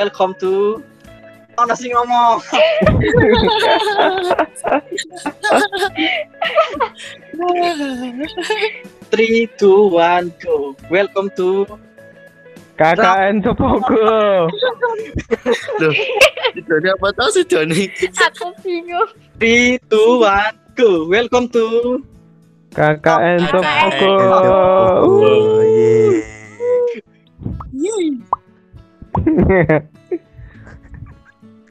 [0.00, 0.80] welcome to
[1.60, 2.40] Ono sing ngomong.
[9.12, 10.72] Three, two, one, go.
[10.88, 11.68] Welcome to
[12.80, 14.48] KKN Cepogo.
[15.84, 15.92] Loh,
[16.80, 17.92] dia apa tahu sih Joni?
[17.92, 19.10] Aku bingung.
[19.36, 21.04] three, two, one, go.
[21.12, 22.00] Welcome to
[22.72, 24.12] KKN Cepogo.
[25.04, 25.60] Oh,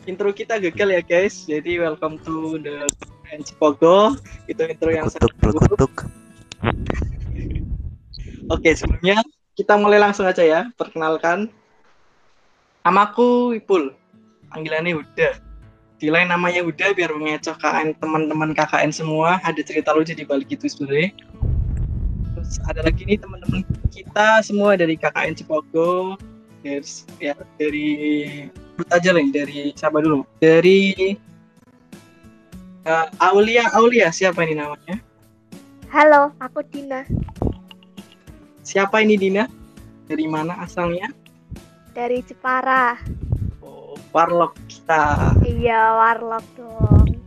[0.10, 1.46] intro kita gagal ya guys.
[1.46, 2.90] Jadi welcome to the
[3.46, 4.18] Cipogo.
[4.50, 5.94] Itu intro yang Berkutuk, sangat berkutuk.
[8.50, 9.22] Oke, sebelumnya
[9.54, 10.66] kita mulai langsung aja ya.
[10.74, 11.54] Perkenalkan.
[12.82, 13.94] Namaku Ipul.
[14.50, 15.38] Panggilannya Huda.
[16.02, 19.38] Di lain namanya Huda biar mengecoh KKN teman-teman KKN semua.
[19.46, 21.14] Ada cerita lucu di balik itu sebenarnya.
[22.34, 23.62] Terus ada lagi nih teman-teman
[23.94, 26.18] kita semua dari KKN Cipogo.
[26.60, 26.84] Dari
[27.24, 27.88] ya dari
[28.92, 30.28] aja lah dari siapa dulu?
[30.44, 31.16] Dari
[32.84, 35.00] eh, Aulia Aulia siapa ini namanya?
[35.90, 37.02] Halo, aku Dina
[38.62, 39.50] Siapa ini Dina?
[40.06, 41.10] Dari mana asalnya?
[42.00, 42.96] dari Jepara.
[43.60, 45.36] Oh, Warlock kita.
[45.44, 47.20] Iya, warlock dong.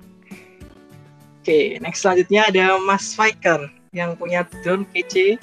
[1.42, 5.36] Oke, next selanjutnya ada Mas Fiker yang punya drone kece.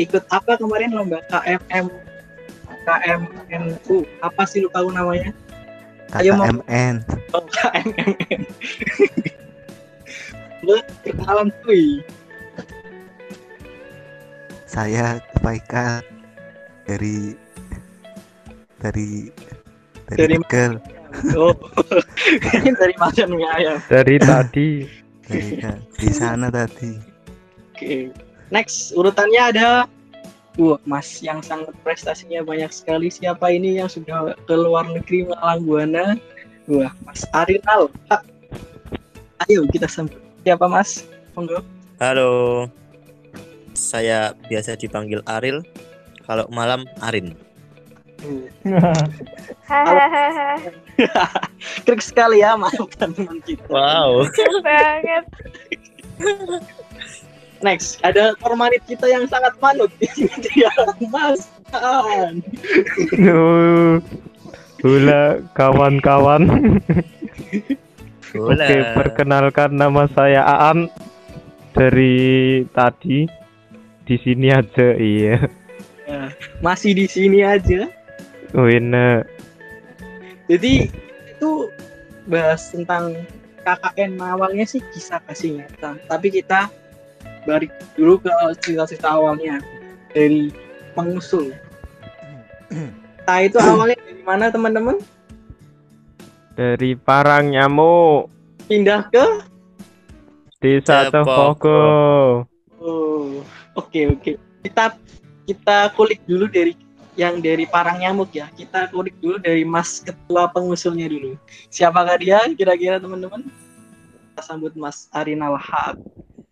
[0.00, 2.09] Ikut apa kemarin lomba KMM
[2.84, 3.96] KMNU?
[4.24, 5.30] Apa sih lu tahu namanya?
[6.18, 6.58] Ayo, Mam.
[6.66, 6.94] KKMN.
[7.34, 7.44] Oh,
[10.66, 12.02] lu perkenalan kuy.
[14.66, 16.02] Saya Faikal
[16.86, 17.34] dari
[18.78, 19.30] dari
[20.10, 20.72] dari Dari- Tegal.
[21.34, 21.50] Oh,
[22.80, 23.76] dari mana nih ayam?
[23.90, 24.68] Dari tadi.
[25.26, 25.58] Dari
[25.98, 26.94] di sana tadi.
[27.74, 28.14] Oke.
[28.50, 29.68] Next, urutannya ada
[30.60, 33.08] Wah, Mas yang sangat prestasinya banyak sekali.
[33.08, 36.04] Siapa ini yang sudah ke luar negeri melalang buana?
[36.68, 37.88] Wah, Mas Arinal.
[39.48, 40.20] Ayo kita sambut.
[40.44, 41.08] Siapa Mas?
[41.32, 41.64] Monggo.
[41.96, 42.68] Halo.
[43.72, 45.64] Saya biasa dipanggil Aril.
[46.28, 47.32] Kalau malam Arin.
[49.64, 50.60] Hahaha.
[51.88, 53.64] Krik sekali ya maafkan teman kita.
[53.72, 54.28] Wow.
[54.60, 55.24] banget.
[57.60, 59.92] Next, ada kormanit kita yang sangat manut.
[60.44, 60.72] Dia
[61.12, 62.40] Mas An.
[64.80, 66.48] Hula kawan-kawan.
[68.32, 70.88] Oke, perkenalkan nama saya Aan
[71.76, 73.28] dari tadi
[74.08, 75.44] di sini aja iya.
[76.08, 76.32] Ya,
[76.64, 77.92] masih di sini aja.
[78.50, 79.22] Wina
[80.50, 80.90] Jadi
[81.30, 81.70] itu
[82.26, 83.14] bahas tentang
[83.62, 85.94] KKN awalnya sih kisah kasih nyata.
[86.08, 86.72] Tapi kita
[87.48, 88.30] balik dulu ke
[88.64, 89.58] cerita-cerita awalnya
[90.12, 90.52] dari
[90.96, 91.52] pengusul.
[93.30, 94.98] Nah itu awalnya dari mana teman-teman?
[96.58, 98.26] dari Parang Nyamuk
[98.70, 99.26] Pindah ke?
[100.62, 101.10] Desa.
[101.10, 102.46] Cepogo.
[102.78, 103.42] Oh,
[103.74, 104.38] oke oke.
[104.62, 104.94] Kita
[105.42, 106.78] kita kulik dulu dari
[107.18, 108.46] yang dari Parang Nyamuk ya.
[108.54, 111.34] Kita kulik dulu dari Mas Ketua pengusulnya dulu.
[111.66, 112.38] Siapakah dia?
[112.54, 113.42] Kira-kira teman-teman?
[114.40, 116.00] Kita sambut Mas Arin Alhab.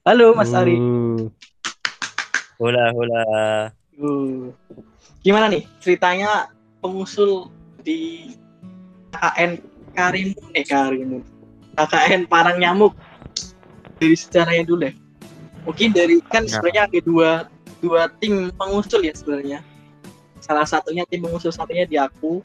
[0.05, 0.77] Halo Mas Ari.
[2.61, 2.93] Bola.
[3.97, 4.53] Uh,
[5.25, 6.53] Gimana nih ceritanya
[6.85, 7.49] pengusul
[7.81, 8.29] di
[9.17, 9.65] KKN
[9.97, 11.25] Karimun eh Karimun
[11.81, 12.93] KKN Parang Nyamuk
[13.97, 14.95] dari sejarahnya dulu deh.
[15.65, 16.61] Mungkin dari kan Ya.
[16.61, 17.31] sebenarnya ada dua
[17.81, 19.65] dua tim pengusul ya sebenarnya.
[20.45, 22.45] Salah satunya tim pengusul satunya di aku,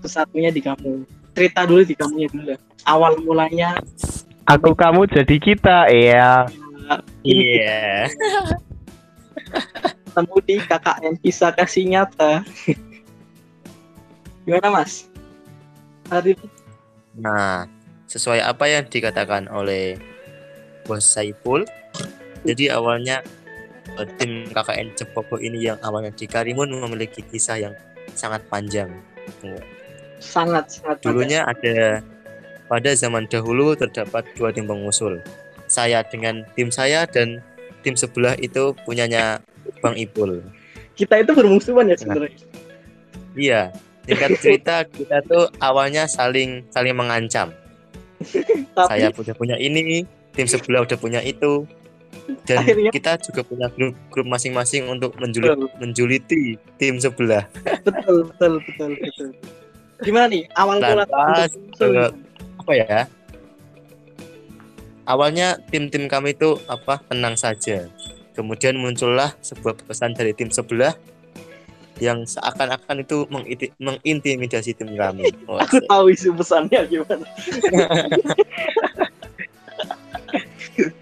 [0.00, 1.04] satunya di kamu.
[1.36, 2.60] Cerita dulu di kamunya dulu deh.
[2.88, 3.76] Awal mulanya
[4.46, 6.46] aku kamu jadi kita iya.
[7.22, 8.10] Iya.
[10.12, 12.44] ketemu di KKN kisah kasih nyata.
[14.44, 15.08] Gimana Mas?
[16.12, 16.36] Hari
[17.16, 17.64] Nah,
[18.08, 19.96] sesuai apa yang dikatakan oleh
[20.84, 21.64] Bos Saiful,
[22.44, 23.24] jadi awalnya
[23.96, 27.74] eh, tim KKN Cepogo ini yang awalnya di Karimun memiliki kisah yang
[28.12, 28.92] sangat panjang.
[30.22, 32.04] sangat sangat Dulunya ada
[32.66, 35.18] pada zaman dahulu terdapat dua tim pengusul.
[35.66, 37.40] Saya dengan tim saya dan
[37.80, 39.40] tim sebelah itu punyanya
[39.80, 40.42] Bang Ipul.
[40.92, 42.36] kita itu bermusuhan ya sebenarnya.
[43.32, 43.60] Iya,
[44.04, 47.48] singkat cerita kita tuh awalnya saling saling mengancam.
[48.20, 51.64] Tapi Saya udah punya ini, tim sebelah udah punya itu.
[52.44, 55.68] Dan Akhirnya- kita juga punya grup grup masing-masing untuk menjulit, Betul.
[55.80, 56.42] menjuliti
[56.76, 57.48] tim sebelah.
[57.82, 59.28] betul betul betul betul.
[60.04, 61.08] Gimana nih awal mula
[62.62, 63.10] Apa ya?
[65.02, 67.90] Awalnya tim-tim kami itu apa tenang saja.
[68.38, 70.94] Kemudian muncullah sebuah pesan dari tim sebelah
[71.98, 73.26] yang seakan-akan itu
[73.82, 75.34] mengintimidasi tim kami.
[75.50, 77.26] Wah, Aku tahu isi pesannya gimana.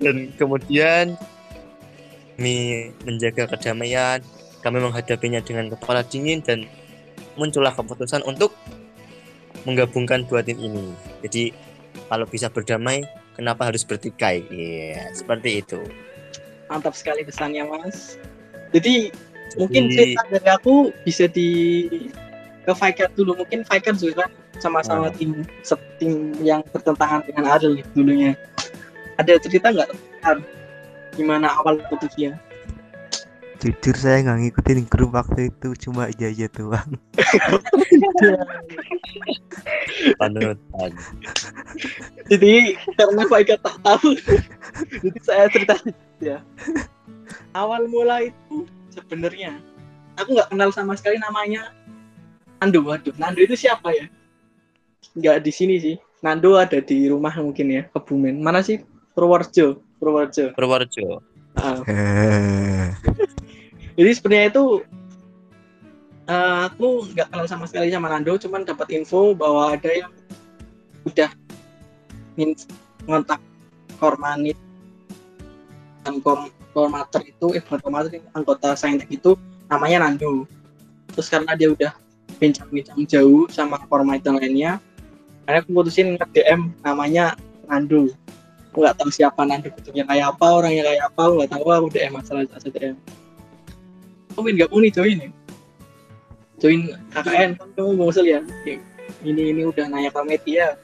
[0.02, 1.14] dan kemudian
[2.40, 4.24] demi menjaga kedamaian
[4.64, 6.64] kami menghadapinya dengan kepala dingin dan
[7.36, 8.56] muncullah keputusan untuk
[9.64, 10.92] menggabungkan dua tim ini
[11.24, 11.52] jadi
[12.08, 13.02] kalau bisa berdamai
[13.34, 15.80] kenapa harus bertikai Iya seperti itu
[16.70, 18.14] Mantap sekali pesannya, Mas.
[18.70, 19.10] Jadi
[19.58, 21.50] mungkin Jadi- cerita dari aku bisa di
[22.62, 23.42] ke Viker dulu.
[23.42, 24.30] Mungkin Viker juga kan
[24.62, 25.14] sama-sama Ah.
[25.18, 25.42] tim
[25.98, 28.38] tim yang bertentangan dengan Adel dulunya.
[29.18, 30.46] Ada cerita nggak tentang
[31.18, 32.38] gimana awal putusnya?
[33.60, 36.96] Jujur saya nggak ngikutin grup waktu itu cuma aja aja doang.
[40.16, 40.56] panutan
[42.32, 44.16] Jadi karena Viker tak tahu,
[45.04, 45.76] jadi saya cerita
[46.24, 46.40] ya.
[47.52, 48.64] Awal mula itu
[48.96, 49.60] sebenarnya
[50.16, 51.68] aku nggak kenal sama sekali namanya
[52.64, 52.80] Nando.
[52.80, 54.08] Waduh, Nando itu siapa ya?
[55.20, 55.96] Nggak di sini sih.
[56.24, 58.40] Nando ada di rumah mungkin ya, Kebumen.
[58.40, 58.80] Mana sih?
[59.12, 59.84] Purworejo.
[60.00, 60.56] Purworejo.
[60.56, 61.20] Purworejo
[63.98, 64.64] Jadi sebenarnya itu
[66.30, 70.12] eh, aku nggak kenal sama sekali sama Nando, cuman dapat info bahwa ada yang
[71.04, 71.30] udah
[73.04, 73.40] ngontak
[74.00, 74.56] Kormanit
[76.06, 79.34] dan Kom Kormater itu, eh bukan Kormater, anggota Saintek itu
[79.68, 80.46] namanya Nando.
[81.12, 81.92] Terus karena dia udah
[82.38, 84.78] bincang-bincang jauh sama Kormait dan lainnya,
[85.44, 87.34] akhirnya aku putusin nge-DM namanya
[87.68, 88.08] Nando.
[88.70, 91.86] Aku nggak tahu siapa Nando bentuknya kayak apa, orangnya kayak apa, aku nggak tahu, aku
[91.90, 92.94] DM masalah aja DM
[94.30, 95.30] kamu main gabung nih join ya?
[96.62, 96.80] Join
[97.10, 98.40] KKN kan kamu mau usul ya?
[99.26, 100.78] Ini ini udah nanya ke media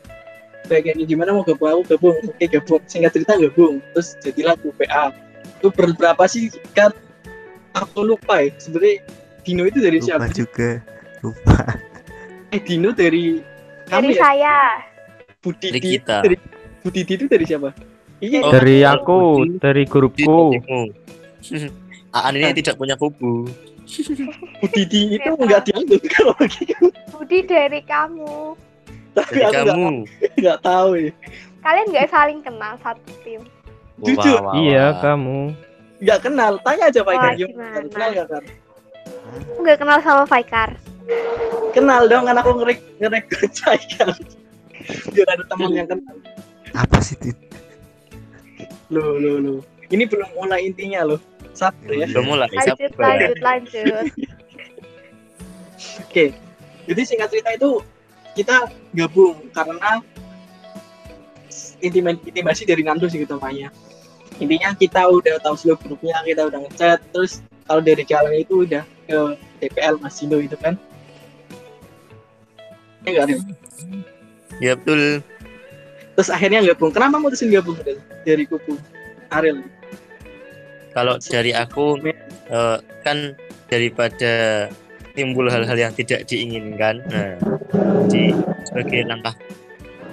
[0.67, 1.71] bagian gimana mau gabung?
[1.71, 2.17] Aku gabung.
[2.27, 2.83] Oke gabung.
[2.91, 3.79] Singkat cerita gabung.
[3.95, 5.15] Terus jadilah UPA
[5.63, 6.51] itu berapa sih?
[6.75, 6.91] Kan
[7.79, 8.51] aku lupa ya.
[8.59, 8.99] Sebenarnya
[9.47, 10.71] Dino itu dari lupa siapa juga.
[11.23, 11.57] Lupa.
[12.51, 13.41] eh Dino dari
[13.87, 14.21] kamu Dari ya?
[14.21, 14.57] saya.
[15.39, 16.17] Budi Dari kita.
[16.27, 16.37] dari
[16.87, 17.75] Budi itu dari siapa
[18.17, 18.49] iya Oh.
[18.49, 19.19] Dari aku,
[19.59, 20.55] dari grupku.
[22.17, 23.45] Aan ini tidak punya kubu
[24.63, 24.83] Budi
[25.15, 28.55] itu enggak diambil kalau begitu Budi dari kamu.
[29.13, 29.91] tapi dari aku kamu
[30.41, 31.13] nggak tahu ya
[31.61, 33.43] Kalian nggak saling kenal satu tim.
[33.99, 34.39] Jujur.
[34.39, 35.51] Wah, wah, Iya, kamu.
[35.99, 37.79] nggak kenal tanya aja Pak Wah, Ikan gimana?
[37.87, 38.45] kenal nggak kan
[39.27, 40.71] Aku nggak kenal sama Faikar.
[41.73, 44.11] kenal dong kan aku ngerek ngerek kan
[45.11, 46.17] biar ada teman yang kenal
[46.77, 47.37] Apa sih Tin?
[48.93, 49.55] lo lo lo
[49.91, 51.19] ini belum mulai intinya loh
[51.57, 53.03] sabar ya Belum mulai Lanjut, sabar.
[53.03, 54.07] lanjut, lanjut.
[56.07, 56.25] oke
[56.87, 57.71] jadi singkat cerita itu
[58.39, 60.05] kita gabung karena
[61.81, 63.73] intimasi, dari Nando sih utamanya
[64.39, 68.85] intinya kita udah tahu seluruh grupnya kita udah ngechat terus kalau dari jalan itu udah
[69.09, 69.19] ke
[69.65, 70.77] DPL Mas Dino itu kan
[73.03, 73.41] ya enggak Rim?
[74.59, 75.23] Ya betul.
[76.17, 77.77] Terus akhirnya gabung kenapa mutusin gabung
[78.25, 78.81] dari kubu
[79.31, 79.63] Ariel
[80.97, 82.01] Kalau dari aku
[82.49, 83.37] eh, kan
[83.69, 84.65] daripada
[85.13, 87.37] timbul hal-hal yang tidak diinginkan, nah
[88.09, 88.33] di
[88.65, 89.37] sebagai langkah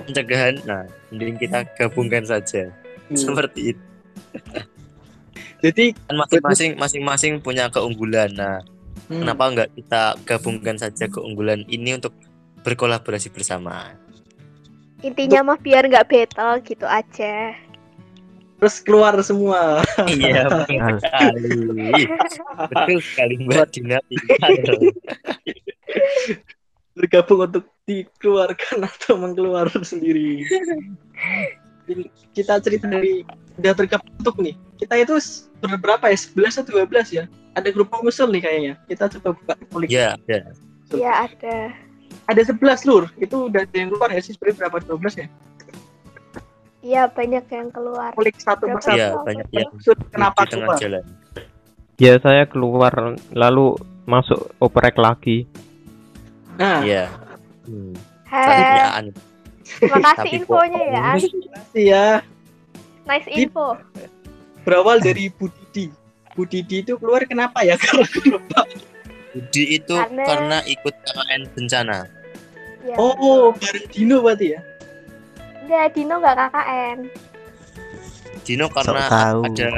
[0.03, 2.67] pencegahan, nah mending kita gabungkan saja
[3.11, 3.19] Hmm.
[3.19, 3.83] seperti itu.
[5.63, 8.31] jadi Kan masing-masing masing-masing punya keunggulan.
[8.31, 8.63] Nah,
[9.11, 12.15] hmm, kenapa enggak kita gabungkan saja keunggulan ini untuk
[12.63, 13.91] berkolaborasi bersama?
[15.03, 17.57] Intinya mah biar nggak battle gitu aja.
[18.55, 20.97] terus keluar semua iya, betul Al.
[20.97, 21.51] sekali.
[22.63, 23.35] Betul sekali.
[23.43, 23.67] Iya.
[26.93, 30.45] bergabung untuk dikeluarkan atau mengeluarkan sendiri
[31.83, 33.27] Jadi, kita cerita dari
[33.59, 38.31] udah terbentuk nih kita itu s- berberapa ya 11 atau 12 ya ada grup pengusul
[38.31, 40.39] nih kayaknya kita coba buka kulik Iya, ya.
[40.89, 41.57] Iya ada.
[42.23, 45.27] Ada 11 lur itu udah ada yang keluar ya sih sebenarnya berapa 12 ya
[46.83, 48.11] Iya banyak yang keluar.
[48.11, 51.03] kulik satu persatu Iya, banyak yang Maksud kenapa di tengah keluar jalan.
[51.95, 52.93] Ya saya keluar
[53.31, 55.47] lalu masuk oprek lagi.
[56.53, 57.07] nah Iya.
[57.63, 57.95] Hmm.
[59.63, 61.01] Terima kasih infonya ya.
[61.07, 61.17] An.
[61.23, 62.07] makasih ya
[63.03, 63.79] Nice info.
[64.63, 65.87] berawal dari Bu Didi
[66.35, 68.67] Bu Didi itu keluar kenapa ya kalau lupa
[69.33, 71.97] Budi itu Karena- karena ikut KKN bencana.
[72.83, 72.95] Ya.
[72.99, 74.61] oh bareng Dino berarti ya
[75.63, 76.97] Enggak, Dino nggak KKN.
[78.43, 79.39] Dino karena tahu.
[79.47, 79.69] ada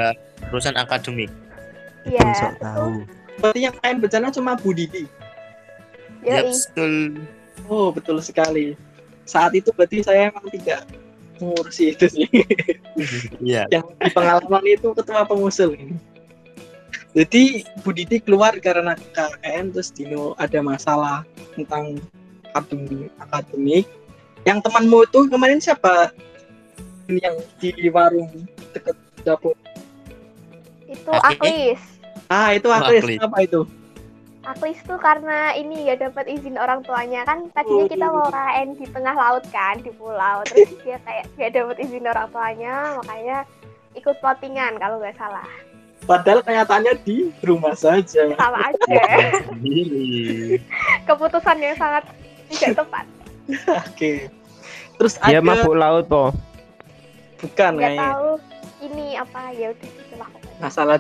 [0.49, 1.29] urusan akademik.
[2.03, 2.25] Iya.
[2.33, 2.87] Sok tahu.
[3.35, 5.05] berarti yang main bencana cuma Bu Didi
[6.25, 7.21] Ya betul.
[7.69, 8.73] Oh betul sekali.
[9.23, 10.81] Saat itu berarti saya emang tidak
[11.37, 12.25] mengurusi itu sih.
[13.37, 13.69] Iya.
[13.73, 15.93] Yang di pengalaman itu ketua pengusul ini.
[17.15, 21.23] Jadi Bu Diti keluar karena KKN terus Dino ada masalah
[21.55, 22.03] tentang
[22.51, 23.07] akademik.
[23.23, 23.87] akademik.
[24.43, 26.11] Yang temanmu itu kemarin siapa?
[27.07, 28.27] Yang di warung
[28.75, 29.55] deket dapur.
[30.91, 31.11] Itu.
[31.23, 31.79] Aklis.
[32.27, 33.07] Ah, itu Oh, Aklis.
[33.07, 33.19] Aklis.
[33.23, 33.61] Apa itu?
[34.45, 38.85] Aklis tuh karena ini ya dapat izin orang tuanya kan tadinya kita mau KKN di
[38.91, 43.37] tengah laut kan di pulau terus dia kayak gak dapat izin orang tuanya makanya
[43.97, 45.49] ikut plottingan kalau nggak salah
[46.05, 48.29] Padahal kenyataannya di rumah saja.
[48.31, 49.01] sama aja
[49.43, 50.61] Sendiri.
[51.03, 52.03] keputusan yang sangat
[52.47, 53.05] tidak tepat
[53.83, 54.29] Oke.
[54.95, 56.29] Terus Dia ada mabuk laut po.
[57.35, 58.29] bukan nggak kayaknya tahu
[58.81, 60.55] ini apa ya udah pokoknya.
[60.57, 60.97] masalah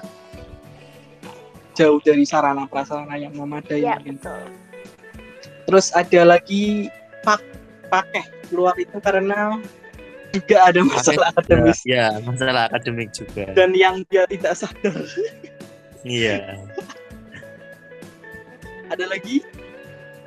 [1.71, 4.19] jauh dari sarana prasarana yang memadai ya mungkin.
[4.19, 4.43] betul
[5.65, 7.41] Terus ada lagi pak
[7.87, 9.57] pakai keluar itu karena
[10.35, 13.49] juga ada masalah akademis Ya, masalah akademik juga.
[13.53, 14.95] dan yang dia tidak sadar.
[16.03, 16.59] Iya.
[18.91, 19.41] Ada lagi?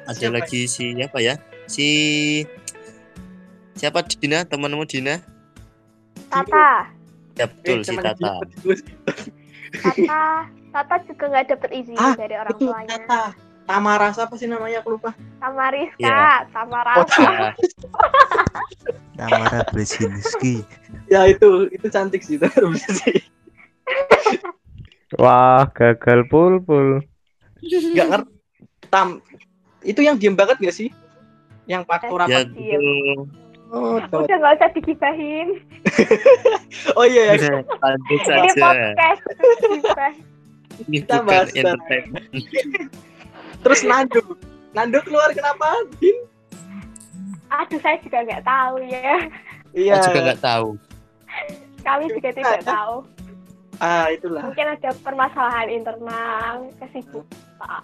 [0.05, 0.37] Ada Siapa?
[0.41, 1.35] lagi si apa ya?
[1.69, 1.87] Si
[3.75, 4.43] siapa Dina?
[4.43, 5.21] Temanmu Dina?
[6.27, 6.91] Tata
[7.35, 8.43] Ya betul Eh, si Tata.
[9.79, 10.23] Tata
[10.69, 13.23] Tata juga nggak dapat izin Ah, dari orang itu tuanya Tata.
[13.69, 15.13] Tamara apa sih namanya aku lupa.
[15.37, 16.49] sama Rizka Iya.
[16.51, 17.53] sama Oh, Rafa Ya,
[19.15, 20.65] Tamara Brzezinski.
[21.13, 22.49] Ya itu itu cantik sih itu
[23.05, 23.21] sih.
[25.21, 27.05] Wah, gagal pul pul.
[27.61, 28.31] Nggak ngerti.
[28.89, 29.21] Tam
[29.85, 30.89] itu yang diem banget gak sih?
[31.69, 32.45] Yang ya rapat.
[32.49, 32.87] betul.
[33.69, 35.61] Oh, udah nggak usah digibahin
[36.97, 37.61] oh iya ya.
[37.61, 38.49] Lanjut ini saja.
[38.57, 39.21] podcast
[39.69, 40.13] Gibah.
[40.89, 42.27] Ini Kita bukan bahas entertainment.
[43.69, 44.21] Terus Nando.
[44.73, 45.69] Nando keluar kenapa?
[46.01, 46.17] Din?
[47.49, 49.13] aduh saya juga nggak tahu ya
[49.73, 49.95] Iya.
[49.97, 50.69] Saya juga nggak tahu.
[51.81, 52.95] kami juga tidak tahu
[53.79, 54.43] Ah, itulah.
[54.43, 57.83] mungkin ada permasalahan internal kesibukan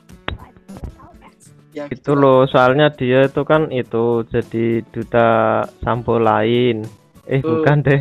[1.73, 1.75] ya.
[1.75, 6.83] Ya, Itu loh, soalnya dia itu kan itu jadi duta sampo lain.
[7.25, 7.63] Eh, Betul.
[7.63, 8.01] bukan deh.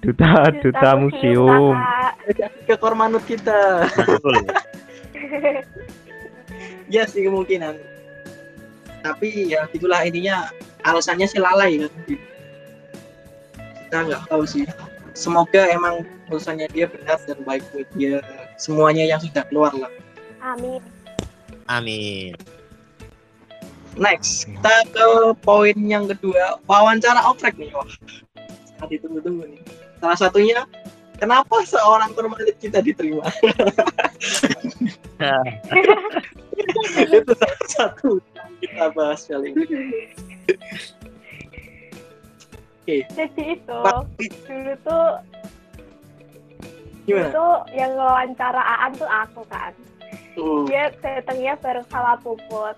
[0.00, 1.76] Duta duta museum.
[2.28, 2.50] Kakak.
[2.64, 3.84] ke kormanut kita.
[6.90, 7.78] Ya sih kemungkinan.
[9.00, 10.50] Tapi ya itulah intinya
[10.84, 11.92] alasannya sih lalai kan.
[13.86, 14.66] Kita nggak tahu sih.
[15.14, 18.20] Semoga emang urusannya dia benar dan baik buat dia.
[18.60, 19.90] Semuanya yang sudah keluar lah.
[20.42, 20.82] amin
[21.70, 22.34] Amin.
[23.98, 25.06] Next, kita ke
[25.42, 27.74] poin yang kedua, wawancara oprek nih.
[27.74, 27.86] Wah,
[28.66, 29.62] sangat ditunggu-tunggu nih.
[29.98, 30.66] Salah satunya,
[31.20, 33.28] kenapa seorang kormanit kita diterima?
[37.12, 39.64] Itu salah satu yang kita bahas kali ini.
[42.90, 43.78] jadi itu
[44.50, 45.06] dulu tuh
[47.06, 47.30] dulu gimana?
[47.30, 49.70] tuh yang wawancara Aan tuh aku kan
[50.34, 50.66] Tuh.
[50.66, 52.74] dia datangnya bareng sama Puput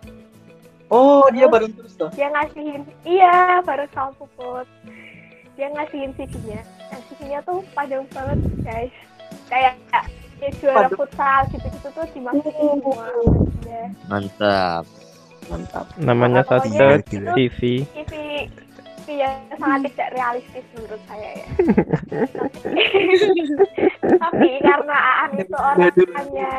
[0.92, 2.12] Oh, dia baru terus tuh.
[2.12, 4.68] dia ngasihin iya bareng sama Puput
[5.56, 6.61] dia ngasihin CV-nya
[6.92, 8.94] nah, CV-nya tuh panjang banget guys
[9.49, 10.96] kayak kayak juara Waduh.
[10.99, 13.06] futsal gitu-gitu tuh dimasukin semua
[13.62, 14.84] dia Mantap.
[15.44, 15.87] Mantap.
[15.96, 16.52] Namanya itu-
[17.32, 17.61] TV.
[17.88, 18.12] CV
[19.02, 21.42] CV yang sangat tidak realistis menurut saya ya
[24.22, 26.50] tapi karena Aan itu orangnya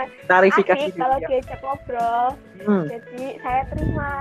[0.84, 1.28] asik kalau ya.
[1.30, 2.28] diajak ngobrol
[2.64, 2.88] Hmm.
[2.88, 4.12] jadi saya terima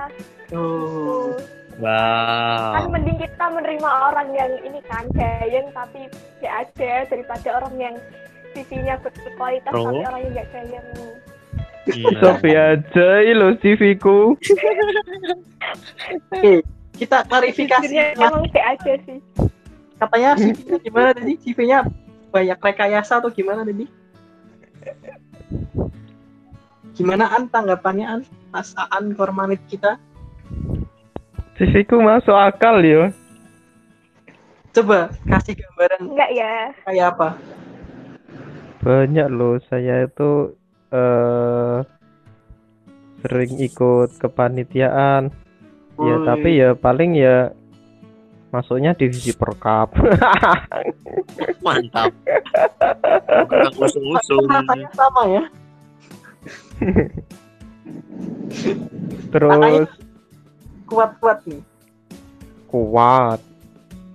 [0.51, 1.33] Oh.
[1.77, 2.93] Tuh kan Wow.
[2.93, 6.05] mending kita menerima orang yang ini kan giant tapi
[6.39, 7.95] ya aja daripada orang yang
[8.53, 9.89] CV-nya berkualitas Pro.
[9.89, 10.87] tapi orangnya nggak giant
[11.83, 14.39] Nah, Sofi aja lo CV ku.
[16.31, 16.63] Oke,
[16.95, 18.15] kita klarifikasi.
[18.15, 19.19] Emang aja sih
[19.99, 21.33] Katanya CV-nya gimana tadi?
[21.43, 21.83] CV-nya
[22.31, 23.83] banyak rekayasa atau gimana tadi?
[26.95, 28.21] Gimana An tanggapannya An?
[28.53, 29.99] Pasaan kormanit kita?
[31.53, 33.13] CV ku masuk akal yo.
[34.73, 37.29] Coba kasih gambaran enggak ya kayak apa?
[38.81, 40.57] Banyak loh saya itu
[40.89, 41.79] eh
[43.21, 45.29] sering ikut kepanitiaan.
[46.01, 47.53] Ya tapi ya paling ya
[48.49, 49.93] masuknya divisi perkap.
[51.65, 52.09] mantap.
[53.77, 54.49] Usung-usung.
[54.97, 55.43] sama ya.
[59.29, 59.89] Terus
[60.85, 61.61] Kuat-kuat nih.
[62.67, 63.37] kuat.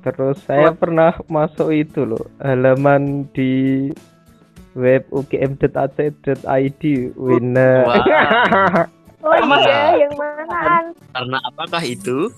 [0.02, 3.86] Terus saya pernah masuk itu loh halaman di
[4.74, 6.82] web ugm.ac.id
[7.14, 7.82] winner.
[9.26, 9.56] oh Sama.
[9.62, 12.30] iya yang manaan Karena apakah itu?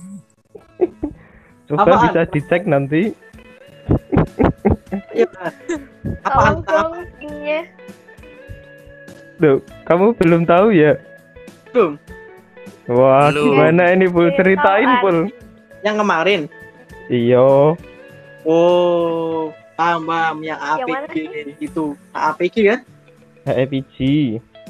[1.68, 2.02] Coba Apaan?
[2.08, 3.02] bisa dicek nanti.
[5.10, 5.26] Iya.
[6.26, 6.58] Apa
[6.94, 7.66] linknya
[9.38, 10.98] Duh, kamu belum tahu ya?
[11.70, 11.94] Belum.
[12.90, 13.54] Wah, Belum.
[13.54, 14.34] gimana ini Pul?
[14.34, 14.98] Ceritain.
[14.98, 15.30] Pul.
[15.86, 16.40] Yang kemarin.
[17.06, 17.78] Iya.
[18.42, 21.16] Oh, paham paham yang Yang mana APG
[21.62, 21.84] itu.
[22.10, 22.80] APG kan?
[23.46, 23.96] HEPG.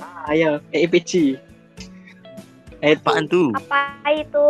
[0.01, 1.41] Ah, ya, EPG.
[2.81, 3.01] Eh, itu.
[3.01, 3.49] Apaan tuh?
[3.57, 4.47] Apa itu?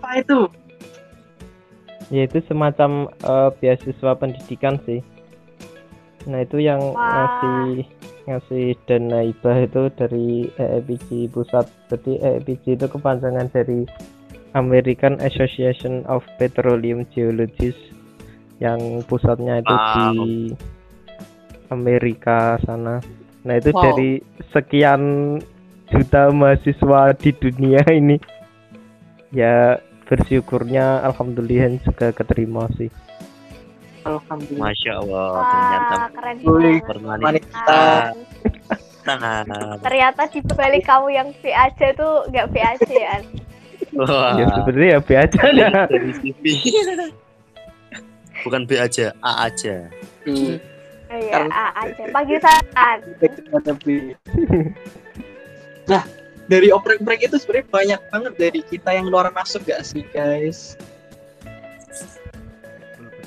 [0.00, 0.40] Apa itu?
[2.12, 5.00] Ya itu semacam eh, beasiswa pendidikan sih.
[6.24, 7.04] Nah itu yang Wah.
[7.04, 7.88] ngasih
[8.24, 11.68] ngasih dana hibah itu dari EEPG pusat.
[11.92, 13.84] Jadi EEPG itu kepanjangan dari
[14.56, 17.92] American Association of Petroleum Geologists
[18.62, 20.12] yang pusatnya itu Wow.
[20.14, 20.32] di
[21.68, 23.02] Amerika sana.
[23.44, 23.82] Nah itu Wow.
[23.82, 24.22] dari
[24.54, 25.02] sekian
[25.92, 28.16] juta mahasiswa di dunia ini
[29.34, 29.76] ya
[30.08, 32.88] bersyukurnya alhamdulillah juga keterima sih.
[34.04, 34.60] Alhamdulillah.
[34.62, 36.82] Masya Allah, ternyata Wah, keren banget.
[36.84, 37.80] permanen Wanita.
[39.02, 39.44] tangan.
[39.80, 43.16] Ternyata di balik kamu yang B aja tuh nggak B aja ya.
[43.94, 45.38] Wah, Ya sebenarnya ya be aja
[46.14, 46.42] CV.
[48.42, 49.88] Bukan B aja, A aja.
[50.24, 50.56] Hmm.
[51.06, 52.02] Oh, Iya, Karena- A aja.
[52.10, 52.38] Panggil
[53.78, 53.86] B.
[55.84, 56.02] Nah,
[56.44, 60.74] dari oprek-oprek itu sebenarnya banyak banget dari kita yang luar masuk gak sih, guys?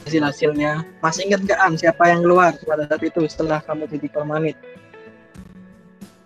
[0.07, 0.87] Hasil-hasilnya.
[0.97, 4.55] Masih ingat gak An siapa yang keluar pada saat itu setelah kamu jadi permanit?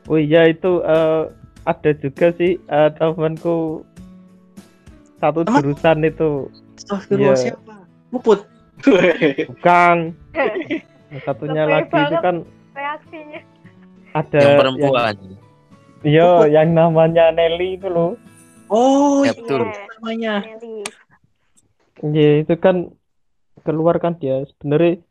[0.05, 1.23] Oh iya itu eh,
[1.63, 3.81] ada juga sih eh, temanku
[5.17, 5.61] satu Teman?
[5.61, 6.29] jurusan itu
[6.75, 7.53] Astagfirullah, Iya.
[7.53, 7.73] siapa?
[8.09, 8.39] Puput.
[9.49, 9.97] bukan
[11.11, 12.35] Yang satunya Lebay lagi itu kan
[12.71, 13.39] Reaksinya.
[14.11, 15.15] ada Yang yang- perempuan.
[16.01, 18.17] iya yang namanya Nelly itu loh
[18.67, 19.61] oh, Ya, itu betul.
[19.97, 20.33] namanya.
[20.41, 20.81] Nelly.
[22.03, 22.89] Iya itu kan
[23.61, 24.43] keluar kan dia.
[24.55, 25.03] Sebenarnya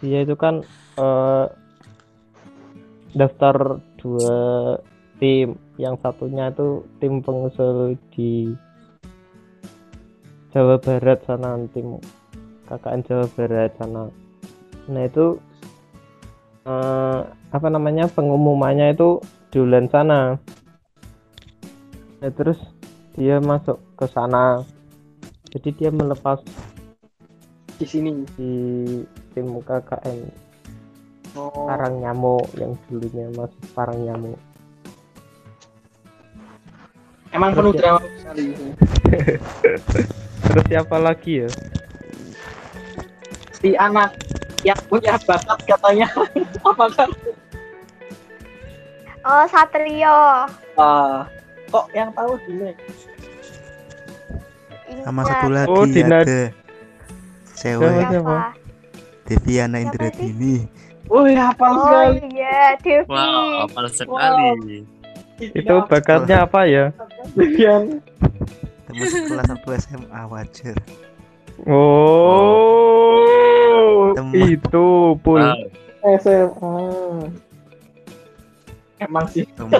[0.00, 0.64] dia itu kan
[0.96, 1.46] eh,
[3.14, 4.38] daftar dua
[5.20, 5.58] tim.
[5.78, 8.50] Yang satunya itu tim pengusul di
[10.50, 12.02] Jawa Barat sana tim
[12.66, 14.04] KKN Jawa Barat sana.
[14.88, 15.38] Nah itu
[16.66, 20.20] eh, apa namanya pengumumannya itu di bulan sana.
[22.18, 22.58] Nah, terus
[23.14, 24.62] dia masuk ke sana.
[25.48, 26.44] Jadi dia melepas
[27.78, 28.10] Di sini.
[28.34, 28.50] di
[29.32, 30.18] tim KKN
[31.32, 31.68] Oh.
[31.68, 34.40] Parang Nyamuk yang dulunya masih Parang Nyamuk
[37.28, 38.44] Emang Terus penuh ya- drama sekali.
[40.48, 41.48] terus siapa lagi ya
[43.52, 44.16] Si anak
[44.62, 46.08] yang punya bakat katanya
[46.66, 47.10] apa kan?
[49.20, 50.46] Oh, Satrio.
[50.74, 51.28] Ah,
[51.68, 52.72] kok yang tahu gini?
[55.00, 55.30] Sama Ingat.
[55.36, 56.42] satu lagi Oh, Dina- ada?
[57.58, 58.54] Cewek Siapa?
[59.24, 60.64] Deviana Siapa Indradini.
[61.08, 62.20] Wih, hafal Oh sekali.
[62.32, 63.08] iya, Devi.
[63.08, 64.84] Wow, hafal sekali.
[65.38, 66.90] itu bakatnya apa ya
[67.32, 68.02] bagian
[68.84, 70.74] Teman sekelas satu SMA wajar.
[72.58, 74.34] oh Teman.
[74.34, 74.86] itu
[75.22, 75.54] pul Wow,
[76.18, 76.74] SMA.
[78.98, 79.46] Emang sih.
[79.54, 79.78] Temen,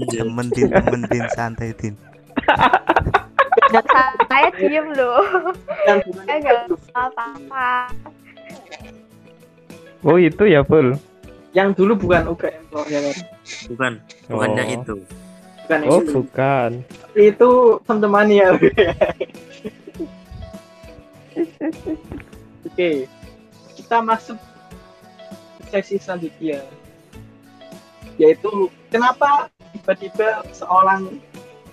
[0.00, 0.24] iya.
[0.24, 1.92] temen din, temen din santai din.
[4.30, 5.22] Saya diem loh.
[6.26, 6.58] Saya nggak
[6.94, 7.90] apa-apa.
[10.06, 10.94] oh itu ya pul
[11.50, 13.16] yang dulu bukan UGM kok ya kan?
[13.72, 13.92] Bukan,
[14.28, 14.76] bukannya Oh.
[14.76, 14.94] itu.
[15.66, 16.10] Bukan oh itu.
[16.20, 16.70] bukan
[17.16, 17.50] Itu
[17.88, 18.48] teman-teman ya.
[22.68, 23.08] Oke.
[23.72, 24.36] Kita masuk
[25.72, 26.60] ke sesi selanjutnya.
[28.20, 31.18] Yaitu kenapa tiba-tiba seorang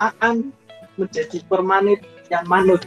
[0.02, 0.52] Aan
[1.00, 2.82] menjadi permanit yang manut.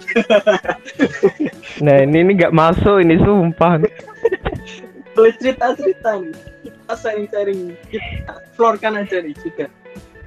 [1.85, 3.83] nah ini ini nggak masuk ini sumpah
[5.17, 6.37] Boleh cerita-cerita nih.
[6.61, 7.73] Kita sharing-sharing.
[7.89, 9.73] Kita florkan aja nih juga.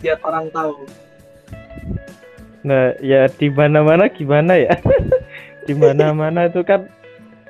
[0.01, 0.87] Biar orang tahu.
[2.59, 4.75] nah ya di mana mana gimana ya
[5.67, 6.91] di mana mana itu kan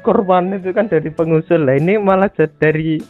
[0.05, 3.01] korban itu kan dari pengusul lah ini malah jadi dari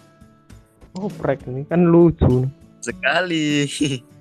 [0.95, 2.47] oprek ini kan lucu
[2.79, 3.67] Sekali.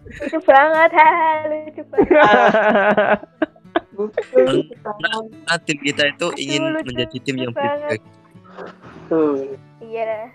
[0.09, 2.09] Lucu banget, haha, lucu banget.
[5.44, 7.99] Nah, tim kita itu ingin lucu menjadi tim yang banget.
[7.99, 8.03] baik.
[9.05, 9.59] Betul.
[9.83, 10.31] Iya.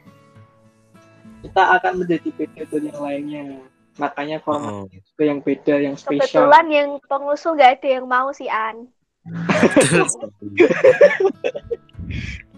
[1.44, 3.44] Kita akan menjadi beda dari yang lainnya.
[3.94, 5.22] Makanya format Oh.
[5.22, 6.50] yang beda, yang spesial.
[6.50, 8.90] Kebetulan yang pengusul nggak ada yang mau si An.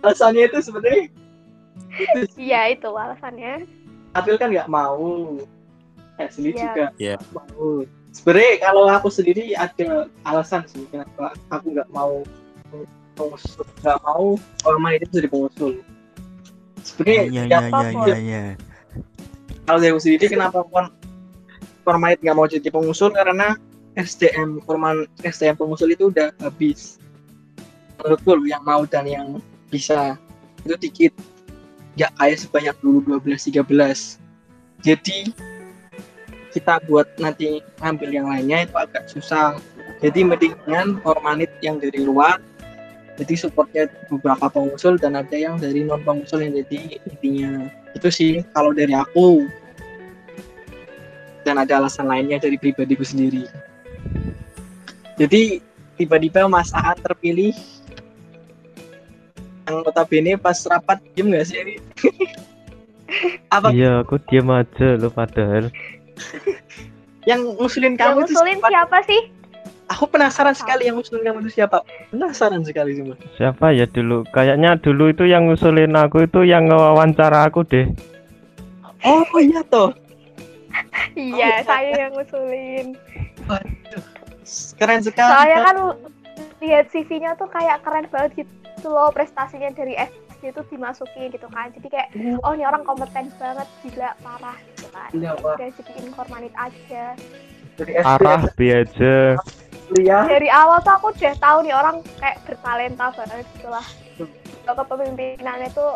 [0.02, 1.06] Alasannya itu sebenarnya
[2.36, 3.64] Iya itu alasannya.
[4.12, 5.38] April kan nggak mau.
[6.16, 6.60] Asli Iya.
[6.64, 7.16] juga Iya.
[7.20, 7.70] nggak mau.
[8.16, 12.24] Sebenarnya kalau aku sendiri ada alasan sih kenapa aku nggak mau
[13.16, 15.74] pengusul, nggak mau orang itu jadi pengusul.
[16.86, 18.02] Sebenarnya iya iya apa-apa.
[18.08, 18.44] iya iya.
[19.66, 20.94] kalau dari aku sendiri kenapa kon
[21.84, 23.58] Formanit nggak mau jadi pengusul karena
[23.96, 27.00] SDM forman SDM pengusul itu udah habis
[28.00, 29.40] menurutku yang mau dan yang
[29.72, 30.20] bisa
[30.68, 31.14] itu dikit
[31.96, 34.20] nggak kayak sebanyak dulu 12 13
[34.84, 35.18] jadi
[36.56, 39.60] kita buat nanti ngambil yang lainnya itu agak susah.
[40.00, 42.40] Jadi mendingan formanit yang dari luar
[43.16, 47.72] jadi supportnya beberapa pengusul dan ada yang dari non pengusul yang jadi intinya.
[47.96, 49.48] Itu sih kalau dari aku.
[51.48, 53.48] Dan ada alasan lainnya dari pribadiku sendiri.
[55.16, 55.64] Jadi
[55.96, 57.56] tiba-tiba Mas Aan terpilih.
[59.66, 61.58] Yang notabene pas rapat diem gak sih?
[63.56, 63.72] Apa?
[63.72, 65.72] Iya, aku diam aja lo padahal.
[67.26, 68.70] Yang ngusulin Yang kamu itu ngusulin siapa?
[68.70, 69.22] siapa sih?
[69.86, 71.78] aku penasaran sekali yang ngusulin kamu itu siapa
[72.10, 74.26] penasaran sekali cuma Siapa ya dulu?
[74.28, 77.86] Kayaknya dulu itu yang ngusulin aku itu yang ngewawancara aku deh.
[79.04, 79.94] oh iya toh
[81.14, 81.64] Iya, iya.
[81.64, 82.98] saya yang ngusulin.
[84.76, 85.66] keren sekali Soalnya Kak.
[85.66, 85.76] kan
[86.60, 91.72] lihat CV-nya tuh kayak keren banget gitu loh prestasinya dari SD itu dimasukin gitu kan.
[91.72, 92.10] Jadi kayak
[92.42, 94.58] oh ini orang kompeten banget gila parah
[94.96, 95.10] kan.
[95.12, 95.56] Gila, wah.
[95.60, 97.04] Udah jadiin formanit aja.
[97.76, 99.16] dari SD Arah aja.
[99.92, 103.86] kuliah Dari awal tuh aku udah tahu nih orang kayak bertalenta banget gitu lah.
[104.64, 105.92] Kalau kepemimpinannya tuh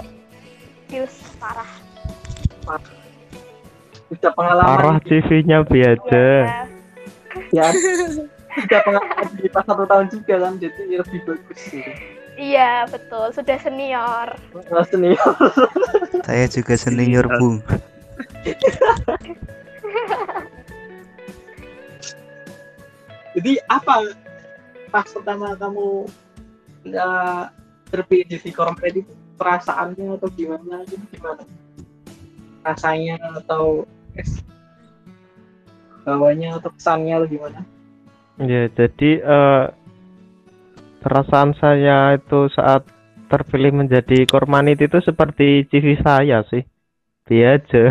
[0.86, 1.72] skills parah.
[4.10, 5.64] sudah pengalaman Arah CV-nya.
[5.72, 6.68] Iya.
[7.56, 7.66] ya
[8.66, 11.92] sudah pengalaman di pas satu tahun juga kan jadi lebih bagus gitu.
[12.40, 13.36] Iya, betul.
[13.36, 14.28] Sudah senior.
[14.56, 15.20] Nah, senior
[16.24, 17.60] Saya juga senior, Bung.
[23.36, 24.16] jadi apa
[24.90, 26.08] pas pertama kamu
[26.88, 27.54] nggak
[27.90, 30.84] terpilih jadi korporat itu perasaannya atau gimana?
[30.86, 31.44] Gitu gimana?
[32.64, 33.88] Rasanya atau
[34.20, 34.44] es
[36.04, 37.60] bawahnya atau kesannya atau gimana?
[38.40, 39.66] Ya, jadi eh,
[41.04, 42.88] perasaan saya itu saat
[43.30, 46.64] terpilih menjadi kormanit itu seperti CV saya sih.
[47.32, 47.84] Aja.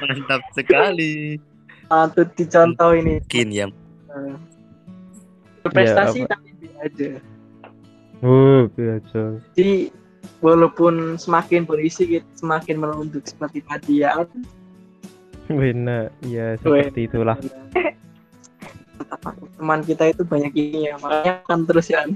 [0.00, 1.38] Mantap sekali.
[1.86, 3.66] patut dicontoh ini Mungkin ya.
[4.08, 4.34] Eh,
[5.62, 6.34] berprestasi apa?
[6.34, 7.08] tapi aja
[8.24, 9.22] Oh, aja.
[9.52, 9.90] jadi
[10.40, 14.24] walaupun semakin berisi gitu, semakin menunduk seperti tadi ya
[15.50, 17.36] Benar, ya seperti itulah.
[19.58, 22.06] teman kita itu banyak ini ya makanya akan terus ya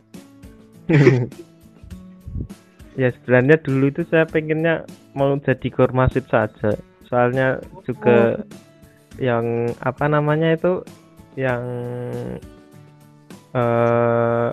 [2.97, 6.73] ya sebenarnya dulu itu saya pengennya mau jadi kormasit saja.
[7.07, 8.41] Soalnya juga
[9.21, 10.83] yang apa namanya itu
[11.37, 11.63] yang
[13.57, 14.49] eh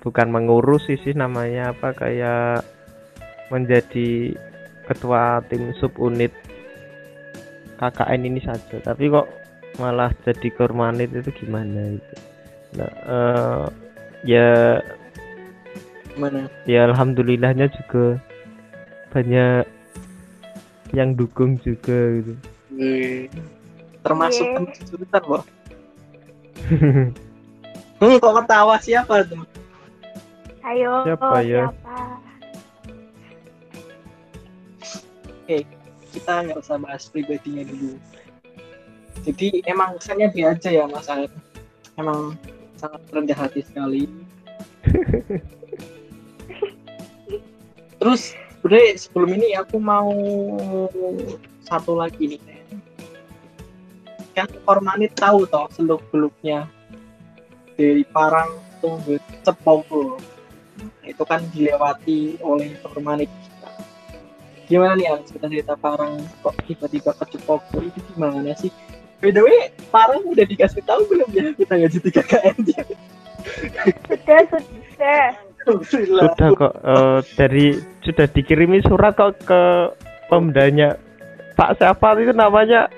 [0.00, 2.64] bukan mengurus sih sih namanya apa kayak
[3.52, 4.32] menjadi
[4.88, 6.32] ketua tim subunit
[7.80, 8.80] KKN ini saja.
[8.84, 9.28] Tapi kok
[9.80, 12.14] malah jadi kormanit itu gimana itu?
[12.76, 13.64] Nah, eh,
[14.28, 14.78] ya
[16.20, 18.20] gimana ya alhamdulillahnya juga
[19.08, 19.64] banyak
[20.92, 22.36] yang dukung juga gitu.
[24.04, 24.52] termasuk Iya.
[24.60, 25.22] teman jurusan
[28.04, 29.48] hmm, kok ketawa siapa tuh
[30.60, 31.72] Ayo, Siapa ya?
[31.72, 31.96] siapa?
[36.12, 37.96] kita nggak usah bahas pribadinya dulu
[39.24, 41.32] jadi emang kesannya dia aja ya mas Air
[41.96, 42.36] emang
[42.76, 44.04] sangat rendah hati sekali
[48.00, 50.10] terus sebenarnya sebelum ini aku mau
[51.68, 52.40] satu lagi nih
[54.34, 56.64] kan Kormanit tahu toh seluk beluknya
[57.76, 60.16] dari Parang tunggu Cepogo
[61.04, 63.28] itu kan dilewati oleh Kormanit
[64.70, 68.70] gimana nih Alex kita cerita Parang kok tiba-tiba ke Cepogo itu gimana sih?
[69.18, 71.52] By the way Parang udah dikasih tahu belum ya?
[71.52, 72.82] Kita nggak jadi KKN dia
[74.06, 75.49] Sudah, sudah.
[75.68, 77.66] Sudah kok eh, dari
[78.00, 79.62] sudah dikirimi surat kok ke
[80.32, 80.96] pemdanya
[81.58, 82.88] Pak siapa itu namanya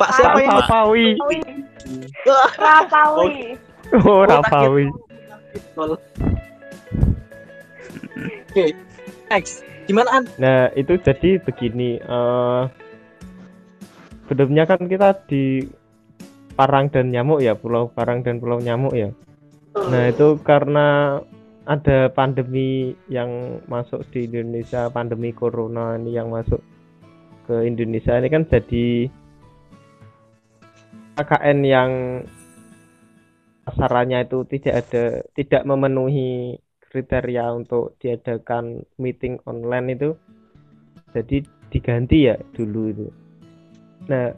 [0.00, 0.38] Pak Pak siapa.
[0.40, 1.06] Wah, Rapawi.
[4.00, 4.86] oh Rapawi
[5.50, 5.98] Betul.
[8.50, 8.64] Oke,
[9.28, 9.66] next.
[9.90, 10.24] Gimana An?
[10.38, 12.62] nah itu jadi begini eh
[14.30, 15.66] sebelumnya kan kita di
[16.54, 19.10] Parang dan Nyamuk ya Pulau Parang dan Pulau Nyamuk ya
[19.74, 21.18] Nah itu karena
[21.68, 26.60] ada pandemi yang masuk di Indonesia, pandemi corona ini yang masuk
[27.44, 29.10] ke Indonesia ini kan jadi
[31.20, 31.90] KKN yang
[33.68, 35.04] sasarannya itu tidak ada
[35.36, 36.56] tidak memenuhi
[36.90, 40.10] kriteria untuk diadakan meeting online itu
[41.14, 43.06] jadi diganti ya dulu itu.
[44.10, 44.34] Nah,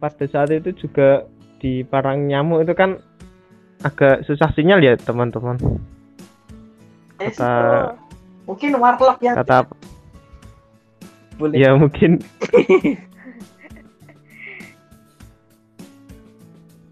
[0.00, 1.24] pada saat itu juga
[1.62, 3.00] di Parang Nyamuk itu kan
[3.86, 5.56] agak susah sinyal ya teman-teman.
[7.30, 7.54] Kata
[8.42, 9.70] mungkin warlock yang kata
[11.38, 11.56] boleh.
[11.60, 12.18] ya mungkin.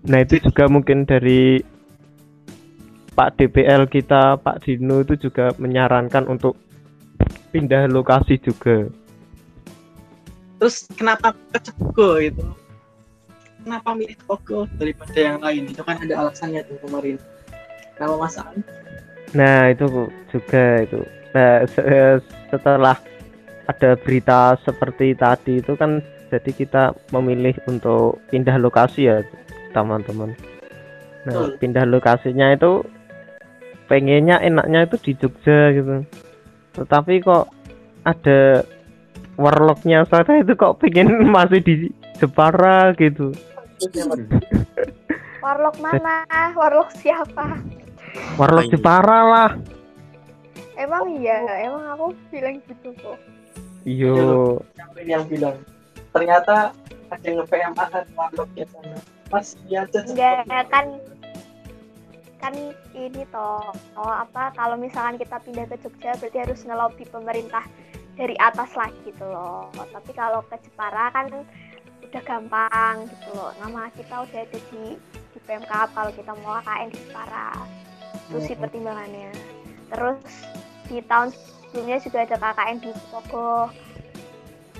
[0.00, 1.60] Nah itu juga mungkin dari
[3.12, 6.56] Pak DPL kita Pak Dino itu juga menyarankan untuk
[7.52, 8.88] pindah lokasi juga.
[10.56, 12.48] Terus kenapa ke Cepogo itu?
[13.60, 15.68] Kenapa milih Cepogo daripada yang lain?
[15.68, 17.20] Itu kan ada alasannya tuh kemarin.
[18.00, 18.64] Nama Mas An?
[19.34, 21.00] Nah itu juga itu.
[21.30, 22.98] Nah, se- setelah
[23.70, 29.22] ada berita seperti tadi itu kan jadi kita memilih untuk pindah lokasi ya
[29.70, 30.34] teman-teman.
[31.26, 32.82] Nah pindah lokasinya itu
[33.86, 36.02] pengennya enaknya itu di Jogja gitu.
[36.74, 37.50] Tetapi kok
[38.02, 38.66] ada
[39.38, 41.74] warlocknya saya itu kok pengen masih di
[42.18, 43.30] Jepara gitu.
[45.40, 46.26] Warlock mana?
[46.58, 47.58] Warlock siapa?
[48.38, 48.72] Warlock Ayo.
[48.74, 49.50] Jepara lah.
[50.80, 53.18] Emang iya, emang aku bilang gitu kok.
[53.84, 54.16] Iyo.
[54.74, 55.56] Siapa yang bilang?
[56.10, 56.72] Ternyata
[57.10, 58.98] ada yang nge-PM ada warlocknya sana.
[59.30, 60.86] Mas, iya aja Enggak kan
[62.40, 62.56] kan
[62.96, 63.60] ini toh
[64.00, 67.68] oh, apa kalau misalkan kita pindah ke Jogja berarti harus ngelobi pemerintah
[68.16, 71.28] dari atas lagi gitu loh tapi kalau ke Jepara kan
[72.00, 74.96] udah gampang gitu loh nama kita udah ada di
[75.36, 77.48] di Pemkap kalau kita mau KKN di Jepara
[78.14, 79.32] itu sih pertimbangannya
[79.90, 80.18] terus
[80.86, 83.70] di tahun sebelumnya juga ada KKN di Pogo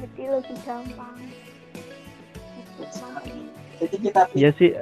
[0.01, 1.19] jadi lebih gampang
[2.81, 3.05] gitu.
[3.81, 4.73] Jadi kita Ya sih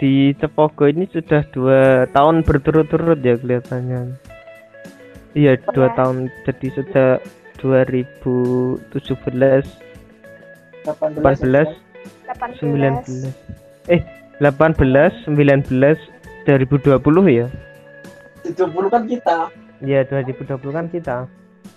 [0.00, 4.16] di Cepogo ini sudah dua tahun berturut-turut ya kelihatannya.
[5.34, 5.96] Iya dua Iya.
[5.98, 6.16] tahun
[6.48, 7.16] jadi sejak
[7.60, 9.68] 2017,
[10.86, 11.68] 18, 18,
[12.24, 13.28] 18 19.
[13.86, 14.00] Eh
[14.40, 16.00] 18, 19,
[16.48, 17.46] 2020 ya?
[18.44, 19.38] 70 kan kita.
[19.80, 21.18] Iya 2020 kan kita.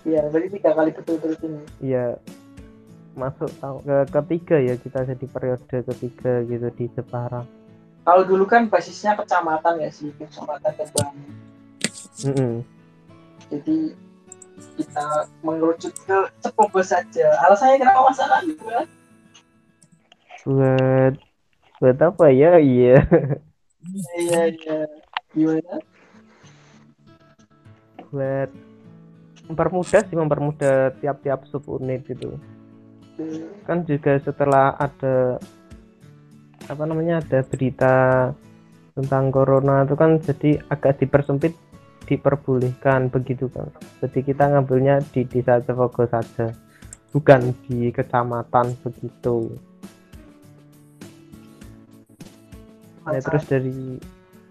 [0.03, 1.63] Iya, berarti tiga kali betul-betul ini.
[1.79, 2.19] Iya
[3.13, 7.45] masuk tahun ke ketiga ya kita jadi periode ketiga gitu di Jepara.
[8.03, 11.15] Kalau dulu kan basisnya kecamatan ya sih, kecamatan Kebang.
[12.27, 12.53] Mm-mm.
[13.47, 13.95] Jadi
[14.75, 15.07] kita
[15.45, 17.31] mengerucut ke Cepogo saja.
[17.47, 18.87] Alasannya kenapa masalah gitu kan?
[20.43, 21.13] Buat
[21.79, 22.59] buat apa ya?
[22.59, 23.07] Iya.
[24.19, 24.79] Iya, iya.
[25.31, 25.79] Gimana?
[28.13, 28.49] Buat
[29.49, 32.37] mempermudah sih mempermudah tiap-tiap subunit gitu.
[33.17, 35.41] Hmm, kan juga setelah ada
[36.69, 37.93] apa namanya ada berita
[38.93, 41.57] tentang corona itu kan jadi agak dipersempit
[42.07, 43.67] diperbolehkan begitu kan
[43.99, 46.53] jadi kita ngambilnya di desa Cepogo saja
[47.13, 49.53] bukan di kecamatan begitu.
[53.05, 54.01] Nah terus dari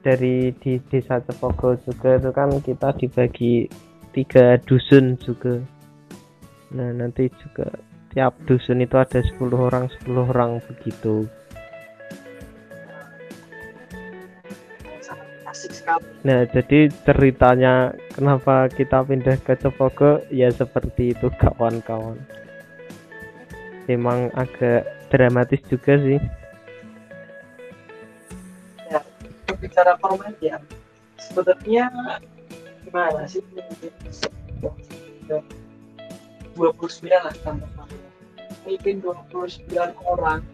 [0.02, 3.70] dari di desa Cepogo juga itu kan kita dibagi
[4.12, 5.62] tiga dusun juga
[6.72, 7.68] nah nanti juga
[8.12, 11.24] tiap dusun itu ada 10 orang 10 orang begitu.
[16.24, 22.20] Nah jadi ceritanya kenapa kita pindah ke Cepogo ya seperti itu kawan-kawan.
[23.88, 26.20] Memang agak dramatis juga sih
[29.62, 30.58] Bicara format ya,
[31.18, 31.90] sebenarnya
[32.82, 33.42] gimana sih?
[36.52, 37.70] 29 lah tambah
[38.62, 39.66] Mungkin 29
[40.06, 40.44] orang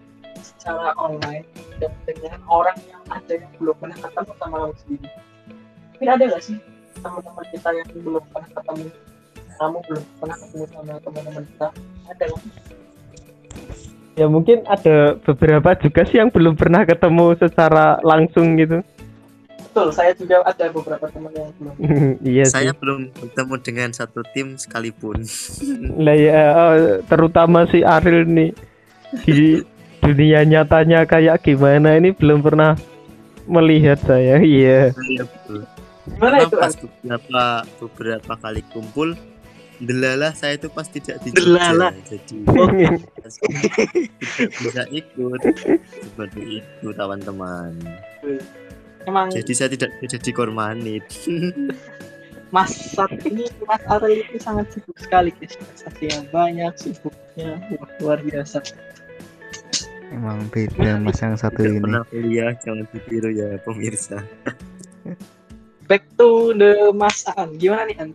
[0.41, 1.45] secara online
[1.83, 5.09] dan dengan orang yang ada yang belum pernah ketemu sama kamu sendiri.
[5.93, 6.57] Mungkin ada nggak sih
[6.99, 8.87] teman-teman kita yang belum pernah ketemu?
[9.59, 11.69] Kamu belum pernah ketemu sama teman-teman kita?
[12.09, 12.43] Ada nggak?
[14.19, 18.83] Ya mungkin ada beberapa juga sih yang belum pernah ketemu secara langsung gitu
[19.69, 21.75] Betul, saya juga ada beberapa teman yang belum.
[22.35, 25.23] iya Saya sih belum bertemu dengan satu tim sekalipun.
[26.05, 26.75] lah ya oh,
[27.07, 28.51] terutama si Aril nih
[29.23, 29.63] di
[30.03, 32.75] dunia nyatanya kayak gimana ini belum pernah
[33.47, 35.63] melihat saya iya Iya betul.
[36.09, 36.57] Gimana itu?
[36.59, 37.45] beberapa
[37.79, 39.15] beberapa kali kumpul,
[39.79, 41.95] delalah saya itu pas tidak di Delalah.
[42.07, 43.33] Jadi tidak
[44.59, 45.41] bisa ikut
[46.03, 47.73] seperti itu teman-teman.
[49.07, 51.07] Emang Jadi saya tidak jadi kormanit.
[52.49, 55.53] Mas saat ini Mas Ariel itu sangat sibuk sekali guys.
[55.53, 58.65] Prestasinya banyak, sibuknya wah, luar biasa.
[60.09, 61.85] Emang beda mas yang satu Tidak ini.
[61.85, 64.25] pernah kuliah, jangan ditiru ya pemirsa.
[65.85, 67.61] Back to the Mas An.
[67.61, 68.11] Gimana nih An?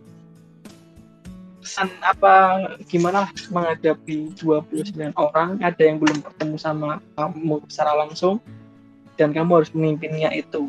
[1.64, 2.60] Pesan apa
[2.92, 8.36] gimana menghadapi 29 orang ada yang belum bertemu sama kamu secara langsung
[9.16, 10.68] dan kamu harus memimpinnya itu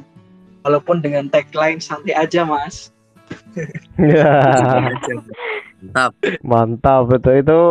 [0.63, 2.95] walaupun dengan tagline santai aja mas
[3.97, 4.37] Ya,
[5.81, 6.11] Mantap.
[6.45, 7.61] mantap betul itu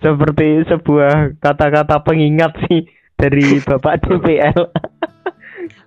[0.00, 2.88] seperti sebuah kata-kata pengingat sih
[3.20, 4.72] dari Bapak DPL.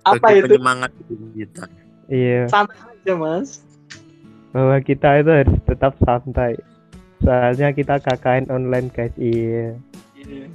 [0.06, 0.90] apa Bagi itu penyemangat
[1.34, 1.64] kita.
[2.06, 3.65] Iya, santai aja mas
[4.56, 6.56] bahwa kita itu harus tetap santai.
[7.20, 9.12] Soalnya kita KKN online guys.
[9.20, 9.76] Iya.
[10.16, 10.48] Iya.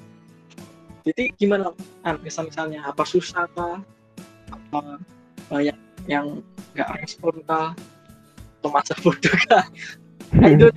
[1.01, 1.73] jadi gimana
[2.05, 3.81] kan misal misalnya apa susah kah
[4.53, 5.01] apa
[5.49, 5.73] banyak
[6.05, 6.45] yang
[6.77, 7.73] nggak respon kah
[8.61, 9.65] atau masa bodoh kah
[10.31, 10.67] Nah, itu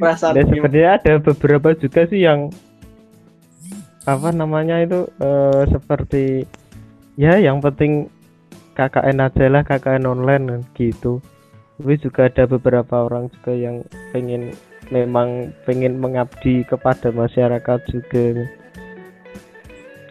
[0.00, 2.48] perasaan sebenarnya ada beberapa juga sih yang
[4.04, 6.44] apa namanya itu eh, seperti
[7.16, 8.08] ya yang penting
[8.74, 11.22] KKN aja lah KKN online gitu.
[11.74, 14.54] Tapi juga ada beberapa orang juga yang pengen
[14.88, 18.46] memang pengen mengabdi kepada masyarakat juga.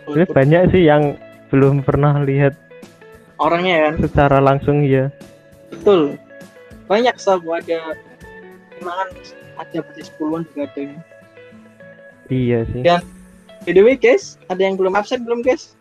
[0.03, 1.15] Ini banyak sih yang
[1.47, 2.57] belum pernah lihat
[3.37, 5.13] orangnya kan secara langsung ya.
[5.69, 6.17] betul
[6.85, 7.93] banyak sob ada
[8.77, 9.09] emang
[9.57, 10.81] ada pasti sepuluhan juga ada
[12.29, 12.81] Iya sih.
[12.81, 12.97] Ya.
[13.65, 15.77] by the way guys ada yang belum absen belum guys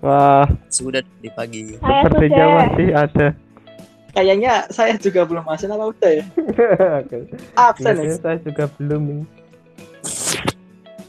[0.00, 1.76] Wah, Sudah di pagi.
[1.76, 2.56] Saya sepertinya sudah.
[2.56, 3.26] masih ada.
[4.10, 6.24] Kayaknya saya juga belum absen apa udah ya
[7.68, 9.24] absen ya Kayaknya saya juga belum ini.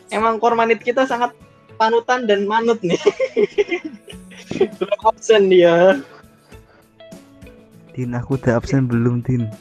[0.09, 1.31] emang kormanit kita sangat
[1.75, 2.99] panutan dan manut nih
[4.77, 5.97] belum absen dia
[7.91, 9.51] Din aku udah absen belum Din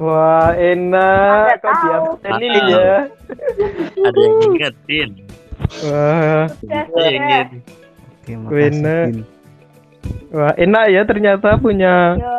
[0.00, 1.44] Wah, enak.
[1.44, 1.84] Nggak Kok tahu.
[2.16, 2.92] diabsen ini ya.
[4.08, 5.10] Ada yang ingetin.
[5.84, 7.46] Wah, Sudah, Saya ingin.
[8.08, 9.16] Oke makasih Din
[10.30, 12.36] wah enak ya ternyata punya Yo.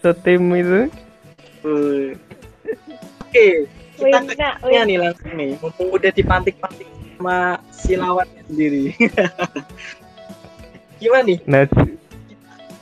[0.00, 0.90] setim itu.
[3.22, 3.46] Oke
[4.02, 8.84] kita ke Wina, Ya nih langsung nih, mumpung udah dipantik-pantik sama si lawannya sendiri.
[11.02, 11.38] Gimana nih?
[11.46, 11.62] Nah,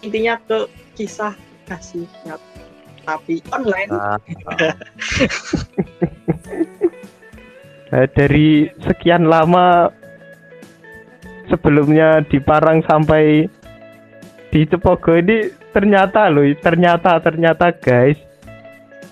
[0.00, 0.64] Intinya ke
[0.96, 1.37] kisah
[1.68, 2.48] kasih nyata
[3.04, 3.90] tapi online.
[3.92, 4.16] Ah,
[7.92, 9.88] nah, dari sekian lama
[11.48, 13.48] sebelumnya di Parang sampai
[14.50, 18.18] di Cepogo ini ternyata loh, ternyata ternyata guys,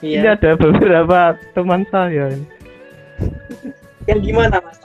[0.02, 0.38] ini Iya.
[0.38, 2.30] ada beberapa teman saya
[4.06, 4.78] Yang gimana Mas?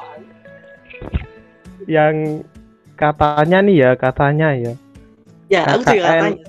[1.85, 2.45] Yang
[2.95, 4.73] katanya nih ya, katanya ya.
[5.51, 6.21] Ya, aku juga KKN.
[6.21, 6.43] tanya.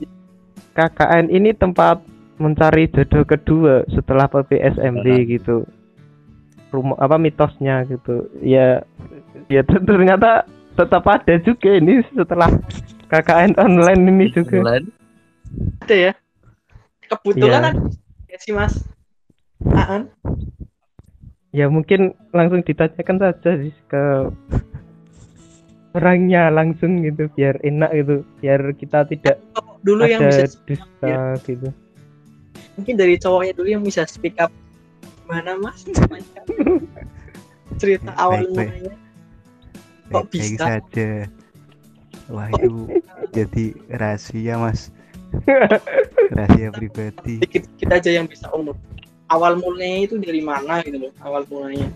[0.75, 2.03] KKN ini tempat
[2.39, 5.69] mencari jodoh kedua setelah PPSMB gitu.
[6.75, 8.27] Rumah apa mitosnya gitu.
[8.43, 8.83] Ya
[9.47, 12.51] ya ternyata tetap ada juga ini setelah
[13.15, 14.59] KKN online ini juga.
[14.59, 14.85] Bulan.
[15.87, 16.13] Ada ya?
[17.07, 17.71] Kebetulan ada
[18.27, 18.75] ya sih Mas.
[19.71, 20.11] Aan.
[21.55, 24.03] Ya mungkin langsung ditanyakan saja sih ke
[25.95, 29.39] orangnya langsung gitu biar enak gitu biar kita tidak
[29.87, 31.15] Dulu yang ada bisa dusta
[31.47, 31.71] gitu
[32.75, 34.51] mungkin dari cowoknya dulu yang bisa speak up
[35.23, 35.87] gimana Mas?
[37.81, 38.71] Cerita Ya, awal baik, baik.
[38.71, 38.95] mulanya.
[40.11, 40.65] Kok bisa?
[40.67, 41.11] saja
[42.33, 42.89] Wah itu
[43.37, 44.89] jadi rahasia mas
[46.33, 48.77] Rahasia pribadi Dikit kita aja yang bisa umum.
[49.29, 51.13] Awal mulanya itu dari mana gitu loh?
[51.25, 51.89] Awal mulanya.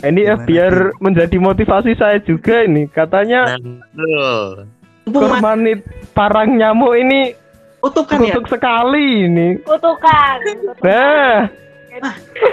[0.00, 4.64] Ini ya biar menjadi motivasi saya juga ini katanya Nah,
[5.10, 5.84] Kormanit
[6.16, 7.34] parang nyamuk ini
[7.80, 8.34] kutukan ya.
[8.36, 9.48] kutuk sekali ini.
[9.64, 10.38] kutukan.
[10.84, 11.48] Nah,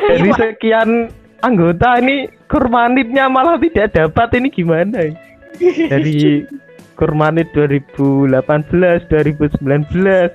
[0.08, 1.12] dari Iya, sekian
[1.46, 5.14] anggota ini kurmanitnya malah tidak dapat ini gimana?
[5.60, 6.46] Dari
[6.94, 8.34] kurmanit 2018,
[9.06, 10.34] 2019.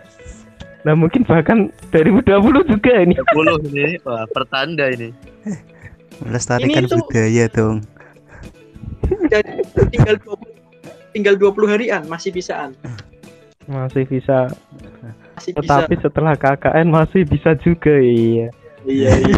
[0.83, 2.27] Nah, mungkin bahkan 2020
[2.67, 3.15] juga ini.
[3.15, 3.99] 10 ini.
[4.03, 5.15] Wah, pertanda ini.
[6.21, 7.83] Melestarikan Ini tuh- budaya dong
[9.25, 9.51] Jadi
[9.91, 10.47] tinggal 20,
[11.11, 12.73] tinggal 20 harian masih bisaan.
[13.65, 14.47] Masih bisa,
[15.35, 15.59] Masih bisa.
[15.59, 18.49] tetapi setelah KKN masih bisa juga iya.
[18.83, 19.37] Iya, iya.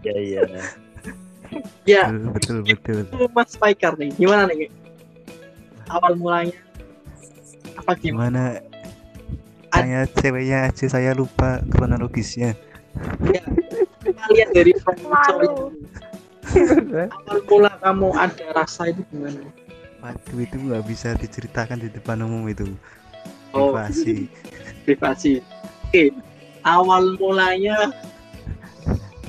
[0.00, 0.40] Ya iya.
[1.84, 2.98] Ya, Betul betul, betul.
[3.06, 4.10] itu Mas Spiker nih.
[4.14, 4.70] Gimana nih?
[5.90, 6.56] Awal mulanya.
[7.76, 8.54] Apa gimana?
[8.58, 8.68] Gimana?
[9.70, 12.54] Ad- Saya ceweknya aja saya lupa kronologisnya.
[14.20, 14.72] Kalian dari
[15.06, 15.70] Malu.
[16.50, 19.38] awal mula kamu ada rasa itu gimana?
[20.02, 22.66] Waduh itu nggak bisa diceritakan di depan umum itu.
[23.54, 24.26] Oh, Privasi.
[24.86, 25.38] Privasi.
[25.90, 26.10] Oke,
[26.66, 27.90] awal mulanya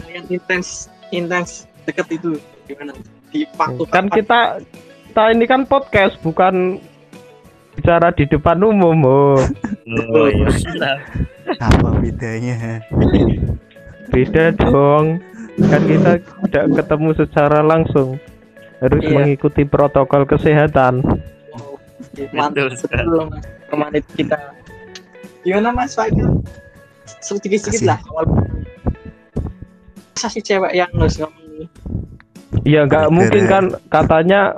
[0.01, 2.37] kalian intens intens deket itu.
[2.65, 2.93] Gimana?
[3.29, 4.61] Di waktu kan kita
[5.11, 6.79] kita ini kan podcast bukan
[7.75, 9.35] bicara di depan umum oh.
[10.15, 10.47] Oh iya.
[11.59, 12.79] Apa bedanya?
[14.07, 15.19] beda dong
[15.67, 16.11] kan kita
[16.47, 18.15] tidak ketemu secara langsung
[18.79, 19.11] harus Iya.
[19.19, 21.03] mengikuti protokol kesehatan
[21.59, 21.75] Oh,
[22.31, 23.99] mantap Betul sekali.
[24.15, 24.39] kita
[25.43, 26.39] gimana mas Fajar
[27.19, 28.31] sedikit sedikit lah awal
[30.15, 31.67] masa si cewek yang harus ngomong
[32.63, 34.55] ya nggak mungkin kan katanya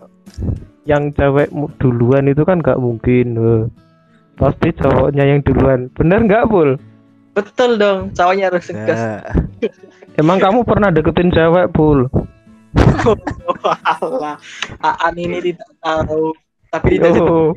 [0.83, 1.47] yang cewek
[1.79, 3.63] duluan itu kan nggak mungkin eh.
[4.35, 6.75] pasti cowoknya yang duluan bener nggak pul
[7.33, 9.23] betul dong cowoknya harus tegas Enggak.
[10.21, 12.07] emang kamu pernah deketin cewek pul
[13.61, 14.41] Walah,
[14.81, 16.33] Aan ini tidak tahu
[16.73, 17.53] tapi tidak oh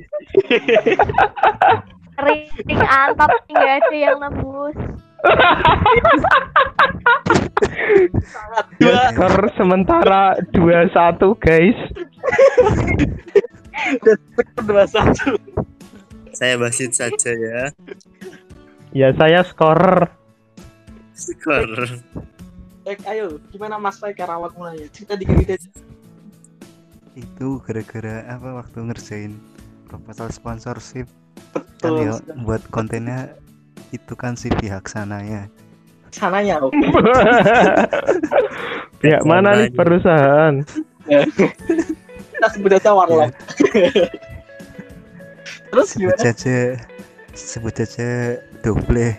[2.17, 2.49] Ring
[2.81, 4.77] antap nggak ada yang nembus.
[9.17, 11.79] Ker sementara 21 guys.
[14.65, 15.37] Dua satu.
[16.37, 17.73] Saya basit saja ya.
[18.93, 20.13] ya saya scorer
[21.17, 21.97] Skor.
[22.85, 23.41] Baik, ayo.
[23.49, 25.71] Gimana mas Fajar awal mulanya cerita dikit aja.
[27.17, 29.33] Itu gara-gara apa waktu ngerjain
[29.89, 31.09] proposal sponsorship.
[31.81, 32.13] Kan betul ya
[32.45, 33.33] buat kontennya
[33.97, 35.49] itu kan si pihak sananya.
[36.13, 36.73] sananya oh.
[39.05, 40.65] ya mana nih perusahaan
[42.33, 43.29] kita sebut aja warlock
[45.73, 46.81] terus Sebut gimana saja
[47.37, 49.13] sebut saja double.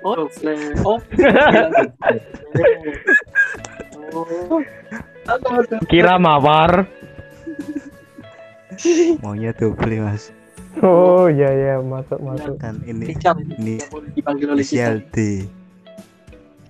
[0.00, 0.72] oh boleh.
[0.80, 0.96] oh
[5.92, 6.88] kira mawar
[9.20, 10.32] Maunya double mas.
[10.80, 13.76] Oh ya ya masuk masuk Kan ini Richard ini
[14.16, 15.44] dipanggil oleh inisial D.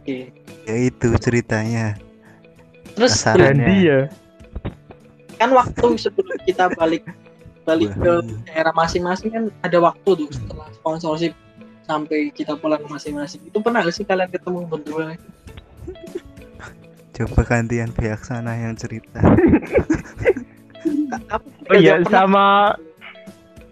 [0.03, 0.35] Oke.
[0.67, 1.95] Ya itu ceritanya.
[2.93, 3.25] terus.
[3.25, 4.01] Randy ya
[5.43, 7.03] kan waktu sebelum kita balik
[7.67, 8.13] balik ke
[8.47, 11.35] daerah masing-masing kan ada waktu tuh setelah sponsorship
[11.83, 15.19] sampai kita pulang masing-masing itu pernah gak sih kalian ketemu berdua
[17.13, 19.21] Coba gantian pihak sana yang cerita.
[21.69, 22.73] Oh iya tidak pernah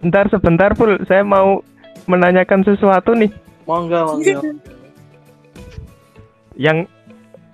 [0.01, 0.97] sama Ntar sebentar pul.
[1.05, 1.61] Saya mau
[2.09, 3.29] menanyakan sesuatu nih.
[3.69, 4.41] Monggo monggo.
[6.57, 6.89] Yang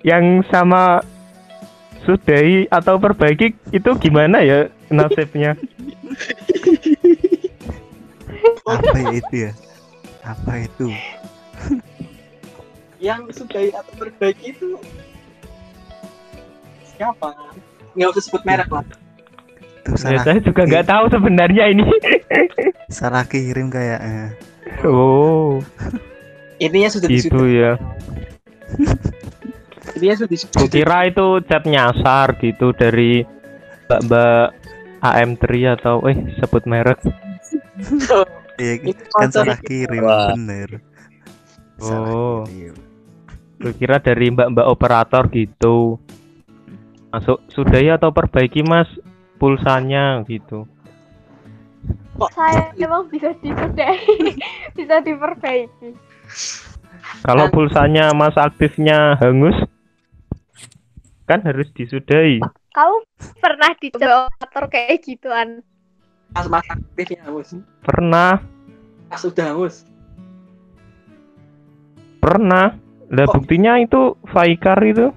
[0.08, 1.04] yang sama
[2.08, 5.60] sudahi atau perbaiki itu gimana ya nasibnya?
[8.64, 9.52] Apa ya itu ya?
[10.24, 10.88] Apa itu?
[12.98, 14.74] yang sudahi atau perbaiki itu
[16.98, 17.30] siapa?
[17.94, 18.82] Nggak usah sebut merek lah
[19.88, 21.88] Itu ya, salah saya juga nggak tahu sebenarnya ini
[23.00, 24.36] salah kirim kayaknya.
[24.84, 25.64] oh
[26.60, 27.72] intinya sudah gitu disudut ya
[29.96, 33.24] intinya sudah disudut kira itu chat nyasar gitu dari
[33.88, 34.46] mbak mbak
[35.00, 35.46] AM3
[35.80, 37.00] atau eh sebut merek
[38.58, 40.34] Iya, Itu kan salah kirim Wah.
[40.34, 40.82] bener.
[41.78, 42.42] Salah Oh.
[43.58, 46.02] Gue kira dari mbak-mbak operator gitu.
[47.14, 48.90] Masuk sudah ya atau perbaiki mas
[49.38, 50.66] pulsanya gitu.
[52.18, 54.34] kok Saya emang bisa disudahi,
[54.78, 55.94] bisa diperbaiki.
[57.22, 59.56] Kalau pulsanya mas aktifnya hangus,
[61.30, 62.42] kan harus disudahi.
[62.74, 62.96] Kamu
[63.38, 65.62] pernah dicoba operator kayak gituan?
[66.28, 67.56] pas mas aktifnya hangus
[67.88, 68.44] Pernah,
[69.08, 69.88] pas sudah hangus
[72.28, 72.76] pernah.
[73.08, 75.08] Lah Kok- buktinya itu Faikar itu.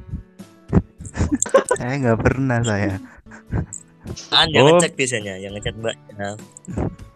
[1.79, 3.03] Saya nggak pernah saya.
[4.33, 4.69] An yang Oh.
[4.75, 5.97] ngecek biasanya, yang ngecek mbak.
[6.17, 6.35] Nah,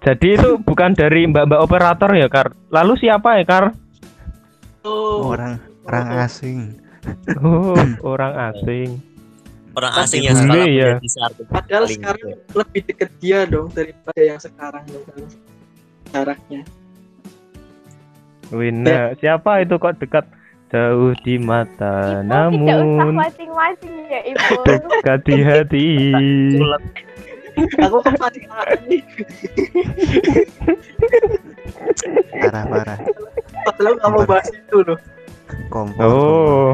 [0.05, 2.53] Jadi itu bukan dari mbak-mbak operator ya Kar.
[2.69, 3.65] Lalu siapa ya Kar?
[4.85, 6.77] oh Orang orang asing.
[7.41, 7.73] Oh,
[8.13, 9.01] orang asing.
[9.75, 10.93] orang asing yang bule sekarang ya.
[11.51, 15.25] padahal sekarang lebih deket dia dong daripada yang sekarang kan
[16.09, 16.63] jaraknya
[18.49, 20.23] Wina, siapa itu kok dekat
[20.73, 24.55] jauh di mata Ibu tidak usah namun masing-masing ya ibu.
[24.67, 25.89] dekat di hati.
[27.55, 28.41] Aku kembali
[28.91, 28.99] ini
[32.35, 32.99] Parah parah.
[33.71, 34.99] padahal kamu bahas itu loh
[35.71, 36.03] Kompor.
[36.03, 36.69] Oh,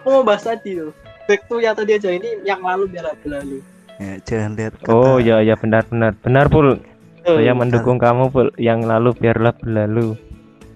[0.00, 0.94] aku mau bahas tadi loh
[1.26, 3.58] back to yang tadi aja ini yang lalu biar lalu
[4.00, 6.80] Ya, jangan lihat kata oh ya ya benar benar benar pul.
[7.20, 8.48] Saya mendukung kamu pul.
[8.56, 10.16] Yang lalu biarlah berlalu.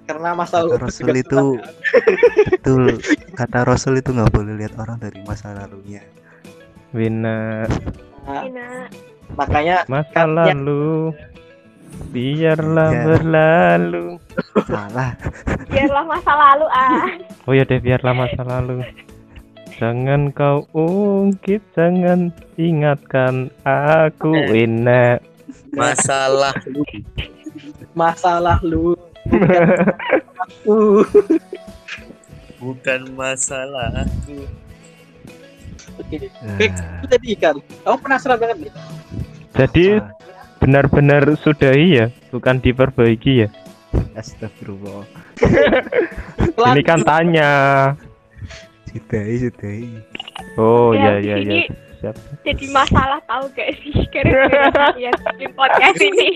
[0.05, 1.64] Karena masa lalu Rasul itu suka-
[2.50, 2.82] betul
[3.32, 6.05] kata Rasul itu nggak boleh lihat orang dari masa lalunya.
[6.90, 7.66] Wina,
[8.24, 8.86] Nah,
[9.34, 10.55] makanya masa Kan, ya.
[10.55, 11.11] lalu
[12.09, 13.02] biarlah Iya.
[13.05, 14.05] berlalu.
[14.64, 15.11] Salah.
[15.66, 17.07] biarlah masa lalu ah.
[17.44, 18.86] Oh ya deh biarlah masa lalu.
[19.74, 25.18] Jangan kau ungkit, jangan ingatkan aku, Wina.
[25.74, 26.86] Masalah lu.
[27.92, 28.94] Masalah lu.
[29.25, 29.62] Bukan
[30.39, 30.79] aku.
[32.64, 34.45] bukan masalah aku.
[35.95, 36.16] Oke.
[36.43, 37.57] Ah, Oke, itu tadi ikan.
[37.85, 38.72] Kamu penasaran banget nih.
[39.55, 39.87] Jadi
[40.59, 43.49] benar-benar sudahi ya, bukan diperbaiki ya.
[44.18, 45.07] Astagfirullah.
[46.75, 47.51] Ini kan tanya.
[48.91, 49.87] Sudahi, sudahi.
[50.59, 51.43] Oh Ya, ya ya ya.
[51.43, 51.59] ini
[52.05, 52.16] Siap.
[52.44, 56.28] jadi masalah tahu gak sih gara-gara kalian di podcast ini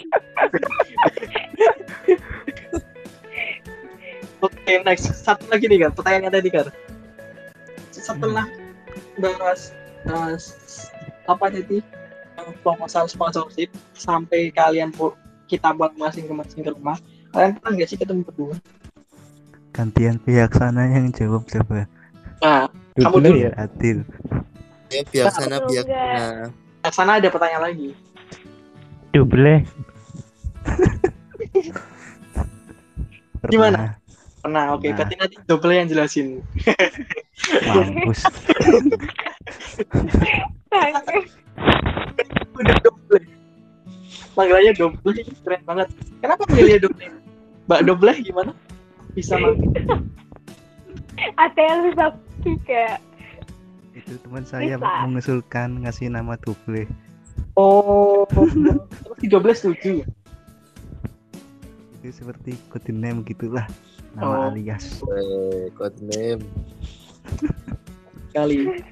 [4.38, 5.10] Oke, next.
[5.18, 6.66] Satu lagi nih kan, pertanyaan yang tadi kan.
[7.90, 8.46] Setelah
[9.18, 9.74] bahas,
[10.06, 10.42] bahas
[11.26, 11.82] apa tadi
[12.62, 15.10] proposal sponsorship sampai kalian bu
[15.50, 16.94] kita buat masing-masing ke rumah,
[17.34, 18.54] kalian pernah nggak sih ketemu berdua?
[19.74, 21.90] Gantian pihak sana yang jawab coba.
[22.38, 23.38] Nah, Kamu Dulu dulu.
[23.42, 23.50] ya.
[23.58, 24.06] Adil.
[24.88, 26.16] Ya biar sana Betul biar nggak?
[26.16, 26.46] sana.
[26.78, 27.88] yang sana ada pertanyaan lagi.
[29.12, 29.64] Double.
[33.48, 33.96] Gimana?
[34.38, 34.86] Pernah, oke.
[34.86, 34.94] Nah.
[34.96, 36.40] Berarti nanti double yang jelasin.
[37.66, 38.20] Mampus.
[42.54, 43.24] Udah double.
[44.34, 45.88] Panggilannya double, keren banget.
[46.22, 47.10] Kenapa milih double?
[47.66, 48.52] Mbak double gimana?
[49.12, 49.68] Bisa manggil.
[51.34, 52.04] ada yang bisa
[52.40, 53.02] juga
[53.92, 55.04] Itu teman saya Bisa.
[55.04, 56.86] mengusulkan ngasih nama double.
[57.54, 58.54] Oh, terus
[59.18, 60.02] di double setuju.
[61.96, 63.66] Itu seperti code name gitulah.
[64.12, 64.48] Nama Oh.
[64.48, 65.02] alias.
[65.02, 66.42] Eh, code name.
[68.30, 68.84] Kali.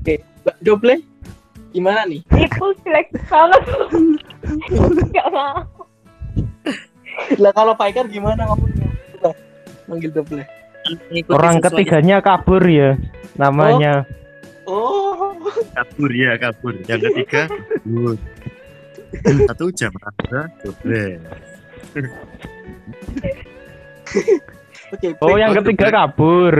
[0.00, 0.96] Oke, Mbak double
[1.70, 2.22] gimana nih?
[2.30, 3.62] itu jelek banget
[5.10, 5.66] nggak mau
[7.34, 8.86] Lah kalau Faikar gimana ngomongnya?
[9.86, 10.46] Manggil double.
[11.28, 12.96] Orang sesuai- ketiganya kabur ya
[13.34, 14.04] namanya.
[14.64, 15.32] Oh,
[15.72, 16.76] kabur ya kabur.
[16.84, 18.16] Yang ketiga kabur.
[19.46, 21.22] Satu jam ada double.
[24.92, 25.08] oke.
[25.20, 26.54] Oh yang ketiga kabur.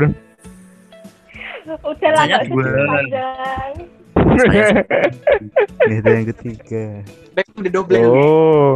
[1.64, 2.85] udah lah Saya nggak usah dua.
[2.87, 3.72] panjang
[4.37, 4.66] Saya
[5.89, 6.85] Itu yang ketiga.
[7.33, 7.97] back to the double.
[8.05, 8.70] Oh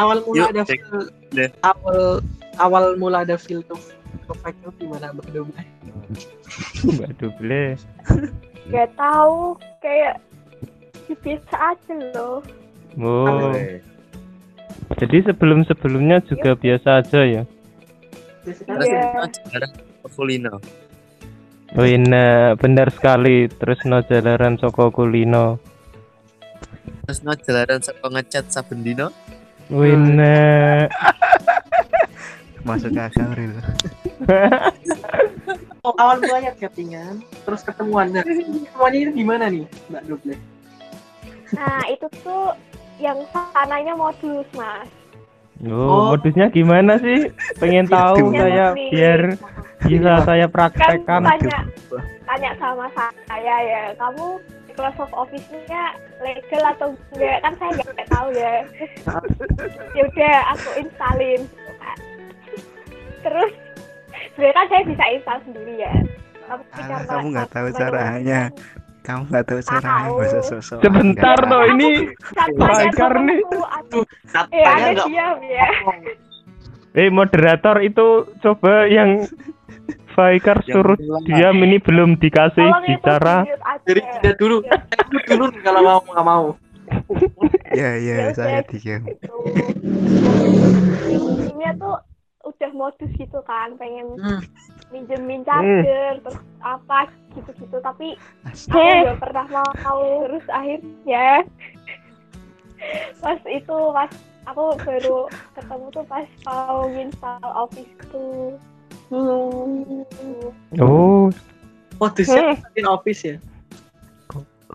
[0.00, 1.04] Awal mula Yuk, ada cek feel
[1.36, 1.50] deh.
[1.60, 2.24] awal
[2.56, 3.76] awal mula ada feel ke
[4.24, 5.64] ke Faikar gimana Mbak double?
[6.88, 7.10] Mbak
[8.70, 10.16] nggak tahu kayak
[11.10, 12.40] ya biasa aja loh
[12.98, 13.52] Oh
[14.98, 17.42] jadi sebelum sebelumnya juga biasa aja ya.
[18.42, 19.28] Terus Iya.
[19.30, 19.72] sekarang
[20.10, 20.54] kulino.
[21.78, 23.46] Oh iya benar sekali.
[23.46, 25.62] Terus no jalaran soko kulino.
[27.06, 29.14] Terus no jalanan saka ngecat saben dino.
[29.70, 30.86] Wina.
[32.66, 33.56] Masuk akal real.
[35.80, 38.12] Oh, awal mulanya chattingan, terus ketemuan.
[38.12, 40.36] Nah, ketemuannya itu gimana nih, Mbak Double?
[41.50, 42.54] nah itu tuh
[43.02, 44.86] yang sananya modus mas
[45.66, 45.74] Oh,
[46.06, 46.14] Oh.
[46.14, 47.26] modusnya gimana sih?
[47.58, 48.38] Pengen tahu Itu.
[48.38, 49.20] saya biar
[49.82, 51.20] bisa saya kan praktekkan.
[51.26, 51.58] tanya
[52.22, 52.86] tanya sama
[53.26, 54.38] saya ya kamu
[54.80, 55.84] Microsoft Office-nya
[56.24, 58.54] legal atau enggak kan saya nggak tahu ya
[59.96, 61.40] ya udah aku installin
[63.20, 63.52] terus
[64.32, 65.94] sebenarnya kan saya bisa install sendiri ya
[66.48, 68.40] tapi Alah, kamu nggak tahu caranya.
[69.00, 70.18] Kamu nggak tahu caranya Tahu.
[70.18, 70.78] bahasa sosok.
[70.82, 71.90] Sebentar Nggak loh ini
[72.58, 73.40] Faikar nih.
[74.50, 75.68] eh ada nggak diam ya
[76.90, 79.30] Eh moderator itu coba yang
[80.10, 83.36] Faikar suruh diam ini belum dikasih tolong itu bicara.
[83.86, 84.56] dari tidak dulu.
[84.62, 84.78] Ya,
[85.30, 86.46] Dulu kalau mau nggak mau.
[87.70, 89.06] Ya ya Ya saya diam.
[91.06, 91.96] Ini tuh
[92.40, 94.40] udah modus gitu kan pengen Hmm.
[94.88, 97.06] minjemin charger terus apa
[97.36, 98.16] gitu-gitu tapi
[98.48, 101.44] aku nggak pernah mau terus akhirnya
[103.20, 104.10] pas itu pas
[104.48, 108.56] aku baru ketemu tuh pas mau install office tuh
[109.10, 109.66] Oh,
[111.98, 113.36] Modusnya in office ya.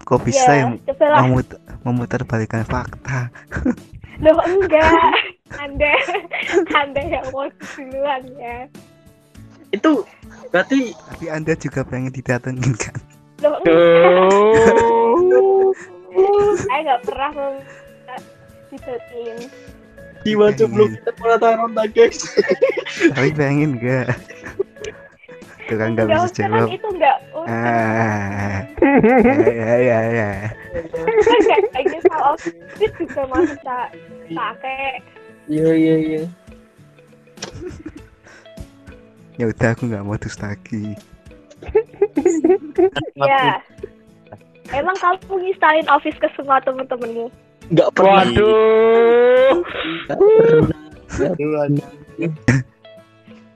[0.06, 1.48] Kok bisa ya yang coba lah memut
[1.88, 3.32] memutar balikan fakta?
[4.24, 5.16] loh enggak.
[5.56, 5.92] Anda
[6.76, 8.68] anda yang modus duluan ya.
[9.72, 10.04] Itu
[10.52, 13.00] berarti Tapi anda juga pengen didatengin kan?
[13.40, 14.76] loh enggak.
[14.76, 15.72] Oh.
[16.68, 17.56] saya nggak pernah mau
[20.26, 22.20] jiwa jomblo kita pernah taruh guys.
[23.16, 24.10] Tapi pengen nggak?
[25.66, 26.68] Tuh kan nggak Nggak bisa jawab.
[26.70, 30.30] itu nggak usah Ah, ya ya ya ya.
[31.26, 32.56] kan kayak kayak install office
[32.98, 33.78] juga masih bisa
[34.34, 34.82] pakai
[35.46, 36.22] Iya iya iya.
[39.38, 40.98] Ya udah aku nggak modus lagi.
[43.30, 43.62] ya
[44.74, 47.30] emang kamu nginstalin office ke semua temen-temenmu
[47.68, 49.54] nggak pernah Waduh.
[50.06, 51.90] nggak pernah.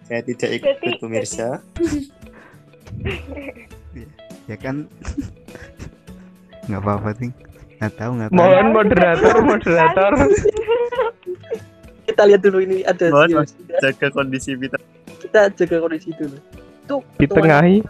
[0.02, 1.48] Saya tidak ikut Jadi- pemirsa.
[4.46, 4.90] ya kan
[6.66, 7.30] nggak apa-apa ting
[7.78, 10.12] nggak tahu nggak tahu Mohon moderator, moderator.
[12.04, 14.78] kita lihat dulu ini ada Mohon, sih, Jaga kondisi kita.
[15.22, 16.38] kita jaga kondisi dulu
[16.84, 17.86] tuh Ditengahi.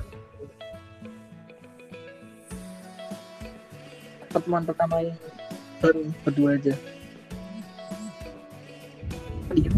[4.30, 5.16] pertemuan pertama yang
[5.80, 6.74] baru berdua aja.
[9.50, 9.72] Iya,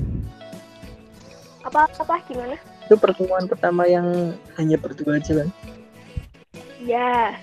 [1.63, 2.15] apa apa?
[2.27, 2.57] Gimana?
[2.89, 5.49] Itu pertemuan pertama yang hanya berdua aja kan?
[6.81, 7.37] Ya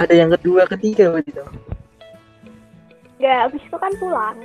[0.00, 1.44] ada yang kedua ketiga waktu itu?
[3.20, 4.36] Nggak habis itu kan pulang.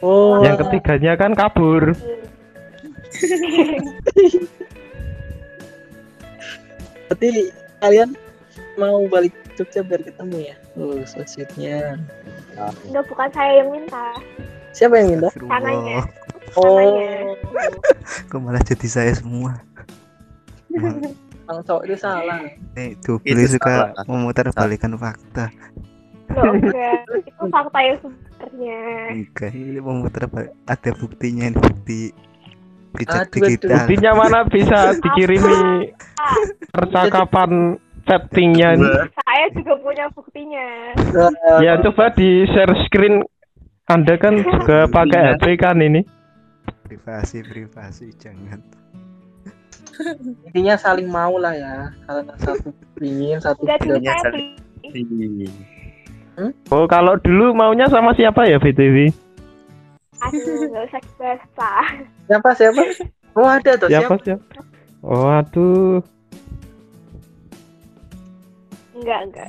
[0.00, 0.40] Oh.
[0.40, 1.92] Yang ketiganya kan kabur.
[7.08, 7.50] berarti
[7.82, 8.12] kalian
[8.76, 10.56] mau balik Jogja biar ketemu ya?
[10.78, 11.18] Oh so
[12.58, 14.06] sweetnya nggak bukan saya yang minta.
[14.74, 15.28] Siapa yang minta?
[15.34, 15.98] Tangannya.
[16.56, 16.80] oh
[18.32, 19.60] kok malah jadi saya semua?
[21.48, 22.44] Bang cowok itu salah.
[22.76, 25.48] Eh tuh Itu beli suka memutar balikan fakta.
[26.32, 27.08] Loh, enggak.
[27.24, 28.80] Itu fakta yang sebenarnya.
[29.16, 32.00] Enggak ini memutar balik ada buktinya ini bukti
[33.08, 33.28] aduh.
[33.32, 33.70] digital.
[33.80, 35.56] Buktinya mana bisa dikirimi
[36.72, 38.88] percakapan chattingnya ini.
[39.12, 40.66] saya juga punya buktinya.
[41.60, 43.20] Ya coba di share screen.
[43.88, 46.04] Anda kan juga pakai HP kan ini.
[46.84, 48.60] privasi privasi jangan.
[50.48, 51.92] Intinya saling mau lah ya.
[52.04, 53.84] Karena satu ingin satu tidak
[54.24, 55.48] saling- beli
[56.70, 59.10] Oh kalau dulu maunya sama siapa ya BTW?
[60.18, 61.42] aduh nggak usah dibahas
[62.26, 62.82] siapa siapa?
[63.38, 64.42] Oh ada tuh Siapa siapa?
[64.42, 64.60] siapa?
[64.98, 66.02] Oh aduh,
[68.98, 69.48] enggak enggak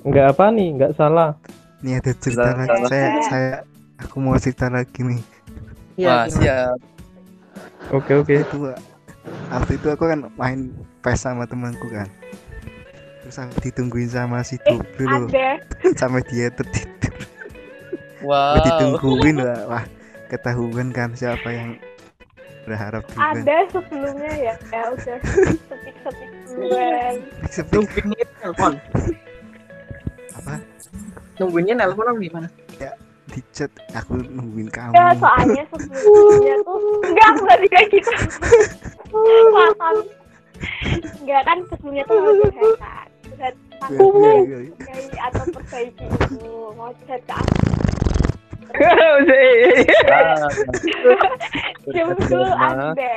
[0.00, 1.30] nggak apa nih, nggak salah.
[1.78, 2.88] ini ada cerita Salah, lagi salah.
[2.88, 3.52] saya saya
[3.96, 5.22] aku mau cerita lagi nih
[5.94, 6.38] Iya, Wah, gimana?
[6.38, 6.78] siap.
[7.90, 8.34] Oke oke.
[8.36, 8.56] itu
[9.48, 10.60] waktu itu aku kan main
[11.00, 12.06] PES sama temanku kan
[13.20, 15.60] terus aku ditungguin sama si eh loh ada
[16.00, 16.96] sampai dia tertidur
[18.18, 18.58] Wow.
[18.58, 19.84] Aku ditungguin lah wah
[20.26, 21.78] ketahuan kan siapa yang
[22.64, 26.37] berharap duluan ada sebelumnya ya ya udah setik setik duluan Sepi-
[27.72, 28.72] nungguinnya nelpon.
[30.38, 30.54] Apa?
[31.38, 32.48] Nungguinnya nelpon apa gimana?
[33.28, 33.70] Di chat.
[33.92, 34.96] Aku nungguin kamu.
[34.96, 38.10] Ya soalnya sebelumnya tuh enggak aku nggak kayak gitu.
[39.52, 39.96] Paham
[41.22, 43.08] enggak kan sebelumnya tuh mau curhat kan.
[43.28, 44.72] Curhat tentang Iya, iya, iya.
[44.74, 46.36] perbaiki atau perbaiki itu.
[46.74, 47.54] Mau curhat ke aku.
[52.58, 53.12] Anda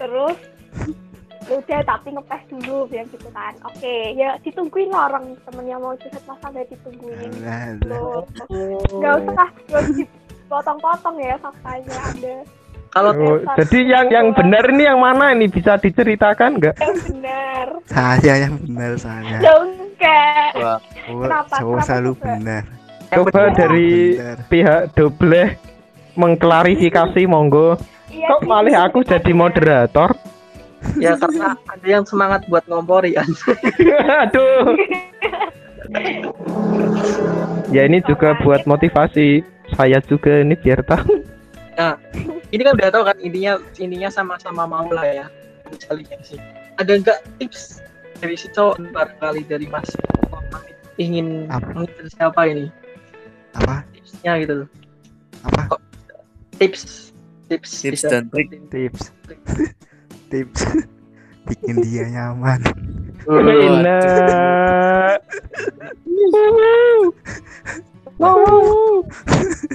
[0.00, 0.38] terus?
[0.40, 1.09] ya
[1.52, 6.22] udah tapi ngepes dulu biar gitu kan oke ya ditungguin lah orang temennya mau curhat
[6.24, 7.88] masa nggak ditungguin Alah, alah.
[7.90, 8.22] loh
[8.92, 12.36] nggak usah nggak usah dipotong-potong ya faktanya anda
[12.90, 16.74] kalau Oh, jadi yang yang benar ini yang mana ini bisa diceritakan nggak?
[16.74, 21.54] yang benar saya yang benar saya lo enggak Wah, Kenapa?
[21.58, 22.24] cowok selalu coba?
[22.34, 22.62] benar
[23.10, 25.42] Coba dari benar pihak doble
[26.14, 27.74] mengklarifikasi monggo.
[28.06, 30.14] iya Kok malah aku jadi moderator?
[30.96, 33.28] Ya karena ada yang semangat buat ngompori kan.
[34.26, 34.76] Aduh.
[37.70, 39.44] Ya ini juga buat motivasi
[39.76, 41.22] saya juga ini biar tahu.
[42.50, 45.26] ini kan udah tahu kan intinya intinya sama-sama mau lah ya.
[45.86, 46.40] Saling sih.
[46.76, 47.80] Ada nggak tips
[48.20, 49.88] dari si cowok barangkali dari mas
[51.00, 51.88] ingin Apa?
[52.12, 52.68] siapa ini?
[53.56, 53.86] Apa?
[53.96, 54.68] Tipsnya gitu loh.
[55.48, 55.80] Apa?
[56.60, 57.14] Tips.
[57.48, 57.70] Tips.
[57.82, 58.52] Tips dan trik.
[58.68, 59.10] tips
[60.30, 60.62] tips.
[61.50, 62.62] Bikin dia nyaman.
[63.26, 64.04] Enak.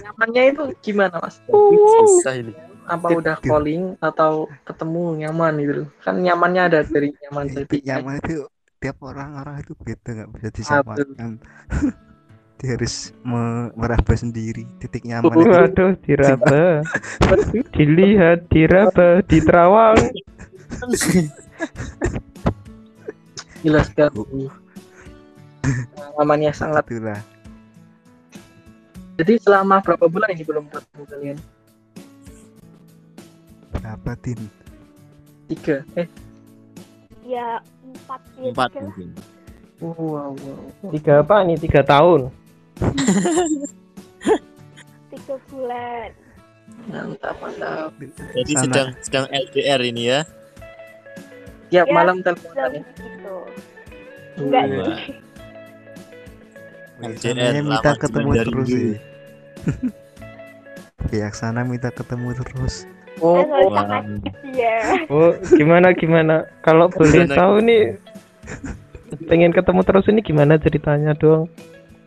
[0.06, 1.36] nyamannya itu gimana mas?
[1.50, 2.54] Susah ini.
[2.86, 5.84] apa udah calling atau ketemu nyaman gitu?
[6.06, 8.46] Kan nyamannya ada dari nyaman Tapi nyaman itu
[8.78, 11.42] tiap orang orang itu beda nggak bisa disamakan
[12.56, 16.64] dia harus me- meraba sendiri titik nyaman itu Waduh, diraba.
[17.76, 20.00] Dilihat, diraba, di Terawang.
[23.60, 24.46] gila sekali
[25.98, 27.18] pengalamannya sangat itulah
[29.16, 31.38] jadi selama berapa bulan ini belum ketemu kalian
[33.74, 34.40] berapa tin
[35.50, 36.06] tiga eh
[37.26, 38.82] ya empat ya Empat tiga.
[38.86, 39.10] mungkin.
[39.82, 40.62] wow, wow.
[40.94, 41.58] Tiga apa nih?
[41.58, 42.30] Tiga tahun.
[45.12, 46.10] Tiga bulan
[46.90, 47.92] mantap mantap
[48.36, 48.64] Jadi Sana.
[48.68, 50.20] sedang sedang LDR ini ya.
[51.70, 53.36] tiap Ya, malam teleponan ya gitu
[54.36, 55.16] enggak sih
[56.96, 58.64] LDR, minta ketemu terus dulu.
[58.72, 58.96] sih.
[61.06, 62.88] Bijaksana minta ketemu terus.
[63.20, 64.20] Oh, kasih
[64.52, 65.08] dia.
[65.12, 66.48] Oh, gimana gimana?
[66.64, 68.00] Kalau boleh tahu nih
[69.28, 71.48] pengen ketemu terus ini gimana ceritanya dong?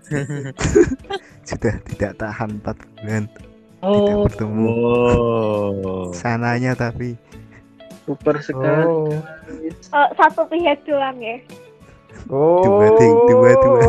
[1.49, 3.25] Sudah tidak tahan 4 bulan
[3.79, 4.67] tidak oh, bertemu.
[4.67, 6.11] Oh.
[6.11, 7.15] Sananya tapi
[8.03, 8.85] super sekali.
[8.85, 9.15] Oh.
[9.95, 11.39] Oh, satu pihak doang ya.
[12.27, 12.65] Oh.
[12.65, 13.89] Dua, ting, dua, dua.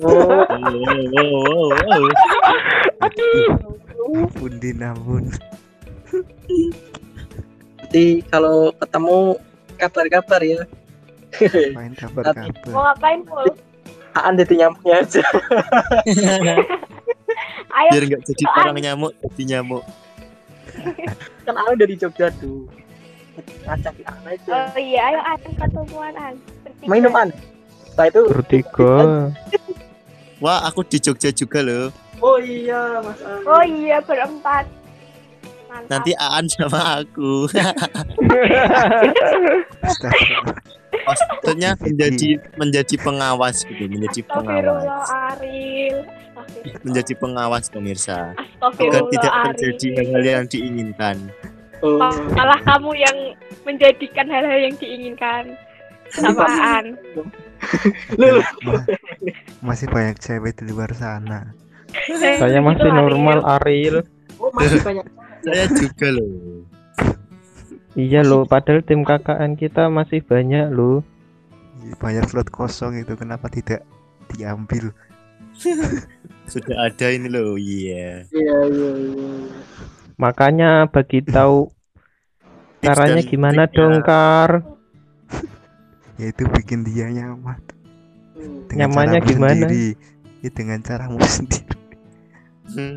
[0.00, 0.48] Oh,
[4.10, 5.28] ampun din ampun.
[7.90, 9.18] nanti kalau ketemu
[9.76, 10.62] kabar-kabar ya.
[11.74, 12.70] Main Mau kabar-kabar.
[12.70, 13.46] ngapain pul?
[14.16, 15.22] Aan jadi nyamuknya aja.
[17.70, 19.82] Ayo Biar nggak jadi orang nyamuk, jadi nyamuk.
[21.46, 22.66] Kan Aan udah di Jogja tuh.
[23.64, 24.50] Ngajak di Aan aja.
[24.50, 26.34] Oh iya, ayo an ketemuan an.
[26.66, 26.90] Bertiga.
[26.90, 27.28] Minum An.
[27.86, 28.94] Setelah itu Bertiga.
[30.42, 31.94] Wah, aku di Jogja juga loh.
[32.18, 33.42] Oh iya, Mas Aan.
[33.46, 34.66] Oh iya berempat.
[35.70, 35.86] Mantap.
[35.86, 37.46] Nanti Aan sama aku.
[40.90, 45.08] Maksudnya menjadi menjadi pengawas gitu, menjadi pengawas.
[46.82, 48.32] Menjadi pengawas pemirsa.
[48.58, 51.16] Agar tidak terjadi hal-hal yang diinginkan.
[51.84, 52.00] Oh,
[52.32, 53.16] Malah kamu yang
[53.62, 55.54] menjadikan hal-hal yang diinginkan.
[56.10, 56.98] Samaan.
[59.68, 61.54] Masih banyak cewek di luar sana.
[62.18, 64.06] Saya masih normal Ariel.
[64.38, 65.04] Oh, masih banyak.
[65.42, 66.62] Saya juga loh.
[68.00, 71.04] Iya loh, padahal tim KKN kita masih banyak loh.
[72.00, 73.84] Banyak slot kosong itu kenapa tidak
[74.32, 74.96] diambil?
[76.52, 78.24] Sudah ada ini loh, iya.
[78.32, 79.28] Iya, iya, iya.
[80.16, 81.68] Makanya bagi tahu
[82.80, 83.76] caranya gimana triknya.
[83.76, 84.50] dong, Kar?
[86.16, 87.60] Yaitu bikin dia nyaman.
[88.36, 88.64] Hmm.
[88.68, 89.68] Dengan Nyamannya gimana?
[89.68, 89.86] Sendiri.
[90.40, 91.76] Ya, dengan caramu sendiri.
[92.72, 92.96] Hmm.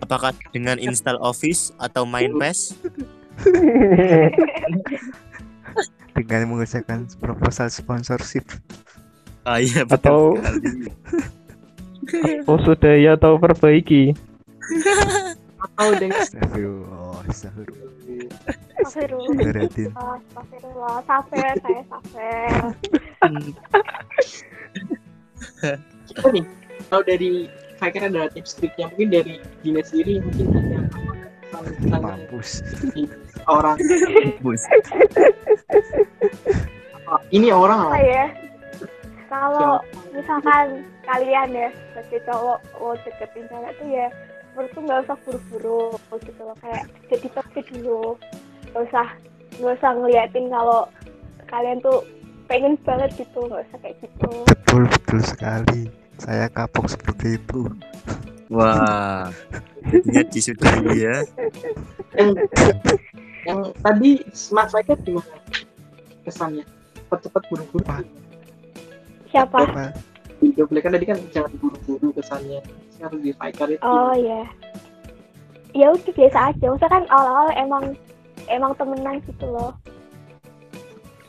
[0.00, 2.78] Apakah dengan install Office atau main PES?
[6.16, 8.48] Dengan mengerjakan proposal sponsorship.
[9.46, 10.90] Ah iya Atau- betul sekali.
[12.50, 14.14] oh sudah ya tahu perbaiki.
[15.58, 17.26] Atau dengan Astagfirullah.
[17.26, 17.82] Astagfirullah.
[18.86, 21.02] Astagfirullah.
[21.06, 22.50] Safer, saya safer.
[26.06, 26.44] kita nih,
[26.88, 32.60] kalau dari Faker ada tips triknya mungkin dari Dina sendiri mungkin ada Mampus.
[33.48, 33.76] orang
[34.42, 34.62] Bus.
[37.08, 38.26] oh, ini orang Apa ya?
[39.26, 44.06] Kalau misalkan kalian ya sebagai cowok mau deketin cewek tuh ya
[44.56, 45.82] menurutku nggak usah buru-buru
[46.24, 48.16] gitu loh kayak jadi pasti dulu
[48.72, 49.06] nggak usah
[49.60, 50.80] nggak usah ngeliatin kalau
[51.46, 52.02] kalian tuh
[52.50, 56.05] pengen banget gitu nggak usah kayak gitu Betul betul sekali.
[56.16, 57.68] Saya kapok seperti itu.
[58.48, 59.30] Wah.
[59.86, 61.16] Jadinya disudahi ya.
[62.16, 62.30] yang
[63.46, 65.38] yang tadi Smart Faker gimana
[66.26, 66.64] kesannya
[67.06, 67.84] cepat-cepat buru-buru
[69.30, 69.86] siapa Apa?
[70.42, 72.60] video play kan tadi kan jangan buru-buru kesannya
[72.98, 74.42] harus di itu oh ya
[75.76, 77.84] ya udah biasa aja maksudnya kan awal-awal emang
[78.50, 79.72] emang temenan gitu loh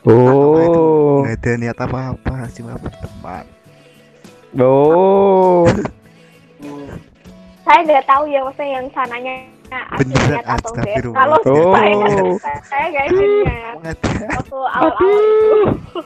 [0.08, 1.20] Oh.
[1.20, 3.44] nggak ada niat apa-apa, cuma berteman.
[4.56, 5.68] Oh.
[5.68, 5.68] Oh,
[7.62, 9.34] saya nggak tahu ya maksudnya yang sananya
[9.68, 11.16] Beneran, atau enggak astagfirullah.
[11.20, 11.72] kalau Oh.
[11.76, 12.12] saya nggak
[12.64, 14.26] saya nggak Emang ada.
[14.32, 16.00] waktu awal-awal itu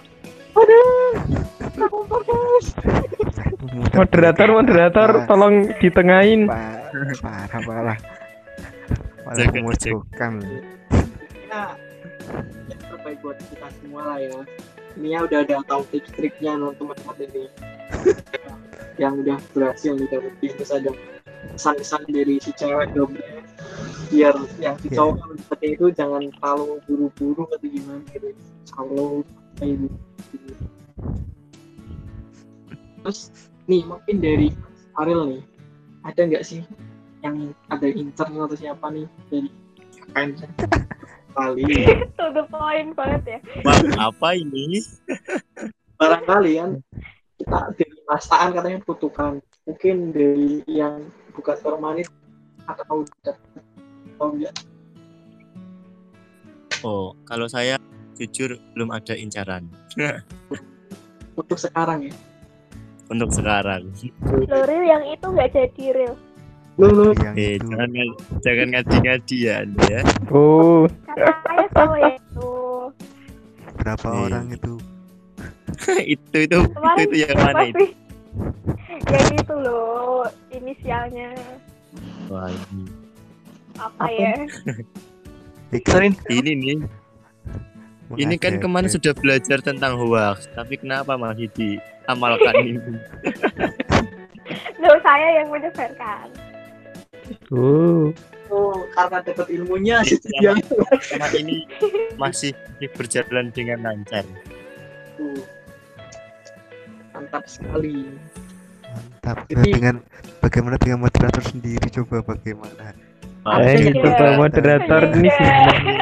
[3.93, 6.51] Moderator, moderator, tolong ditengahin.
[6.51, 6.91] Pa-
[7.23, 7.99] parah parah.
[9.23, 10.33] Malah memojokkan.
[10.43, 11.63] ya
[12.67, 14.33] yang terbaik buat kita semua lah ya
[14.99, 17.45] ini ya udah ada tahu tips triknya non teman-teman ini.
[19.03, 20.91] Yang udah berhasil nih dapetin terus ada
[21.57, 23.17] pesan-pesan dari si cewek dong.
[24.13, 28.37] Biar yang si cowok kan seperti itu jangan terlalu buru-buru atau gimana gitu.
[29.57, 29.97] Kayak gitu
[33.03, 33.35] terus
[33.67, 34.49] nih mungkin dari
[34.95, 35.43] Ariel nih
[36.07, 36.63] ada nggak sih
[37.23, 39.51] yang ada intern atau siapa nih dari
[41.35, 41.65] kali.
[42.21, 43.39] To the point banget ya.
[43.65, 44.79] Wah, apa ini?
[46.03, 46.71] barangkali kan
[47.39, 52.07] kita dari masaan katanya kutukan mungkin dari yang bukan permanen
[52.67, 53.07] atau
[54.19, 54.55] enggak
[56.83, 57.79] Oh, kalau saya
[58.19, 59.71] jujur belum ada incaran.
[61.39, 62.15] Untuk sekarang ya.
[63.07, 63.87] Untuk sekarang.
[64.51, 66.15] lo real yang itu nggak jadi real
[66.81, 67.89] lu Eh, itu jangan
[68.41, 70.01] jangan ngadi-ngadi ya Anda ya.
[70.29, 70.89] Oh.
[71.07, 72.51] saya tahu ya itu
[73.77, 74.21] berapa Eh.
[74.25, 74.73] orang itu?
[74.73, 74.77] itu
[76.17, 77.85] itu itu Kemarin itu yang mana itu?
[79.03, 81.29] Yang itu loh, inisialnya
[82.29, 82.85] Wah, ini.
[83.75, 84.07] apa Apa?
[84.09, 84.33] ya?
[85.89, 86.79] Sering ini nih
[88.13, 92.97] ini kan kemarin sudah belajar tentang hoax tapi kenapa masih diamalkan ini
[94.77, 96.27] Loh, saya yang menyebarkan.
[97.51, 98.11] Oh,
[98.49, 100.53] oh, karena dapat ilmunya Iya.
[101.11, 101.57] karena ini
[102.17, 102.53] masih
[102.93, 104.25] berjalan dengan lancar
[105.17, 105.43] tuh.
[107.13, 108.09] Mantap sekali.
[108.83, 109.37] Mantap.
[109.39, 109.95] Nah, Jadi- dengan
[110.41, 112.93] bagaimana dengan moderator sendiri coba bagaimana?
[113.43, 113.99] eh Iya.
[113.99, 115.37] coba moderator ini Iya.
[115.37, 115.95] gimana?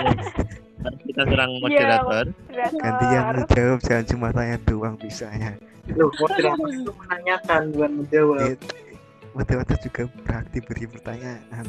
[0.80, 3.34] Mari kita serang moderator Gantian Moderator.
[3.36, 5.50] menjawab jangan cuma tanya doang bisanya.
[5.92, 8.56] Loh, moderator itu menanyakan bukan menjawab.
[9.34, 11.66] Moderator juga beraktif beri pertanyaan.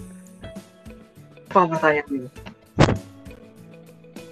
[1.51, 2.30] Apa pertanyaannya?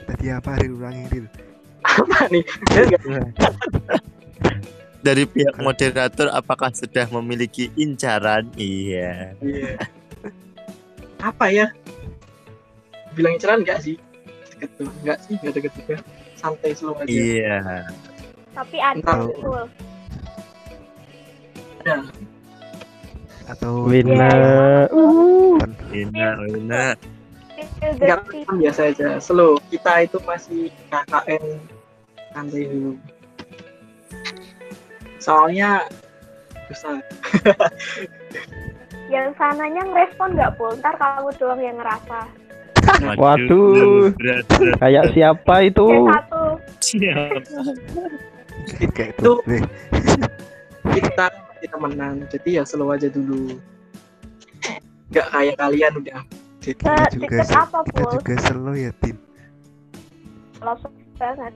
[0.10, 1.26] Tadi apa Ril ulangi Ril?
[1.86, 2.44] Apa nih?
[2.74, 3.02] Nggak
[5.00, 9.80] dari pihak moderator apakah sudah memiliki incaran iya Iya.
[11.20, 11.72] Apa ya?
[13.16, 13.96] Bilang inceran enggak sih?
[14.56, 14.88] Deket tuh.
[15.04, 15.96] Enggak sih, enggak deket juga.
[16.40, 17.08] Santai slow aja.
[17.12, 17.84] iya
[18.56, 19.28] Tapi ada Entah.
[19.28, 19.64] betul.
[23.50, 24.30] Atau Wina.
[25.90, 26.96] enak enak
[27.80, 29.18] Enggak kan biasa aja.
[29.18, 29.56] Slow.
[29.72, 31.44] Kita itu masih KKN
[32.32, 32.92] santai dulu.
[35.18, 35.88] Soalnya
[36.70, 37.00] susah.
[39.14, 40.70] Yang sananya ngerespon nggak pul?
[40.78, 42.20] Ntar kamu doang yang ngerasa.
[43.18, 44.14] Waduh.
[44.78, 45.86] Kayak siapa itu?
[45.88, 46.44] Yang satu.
[46.80, 47.42] siap
[48.96, 49.56] kayak Itu- itu.
[49.56, 51.26] Eh, Kita
[51.62, 52.26] kita menang.
[52.32, 53.60] Jadi ya slow aja dulu.
[55.10, 56.22] Enggak kayak kalian udah.
[56.60, 58.12] Ke kita juga apa kita pul?
[58.20, 59.18] juga slow ya Tin.
[60.60, 61.54] Losok banget.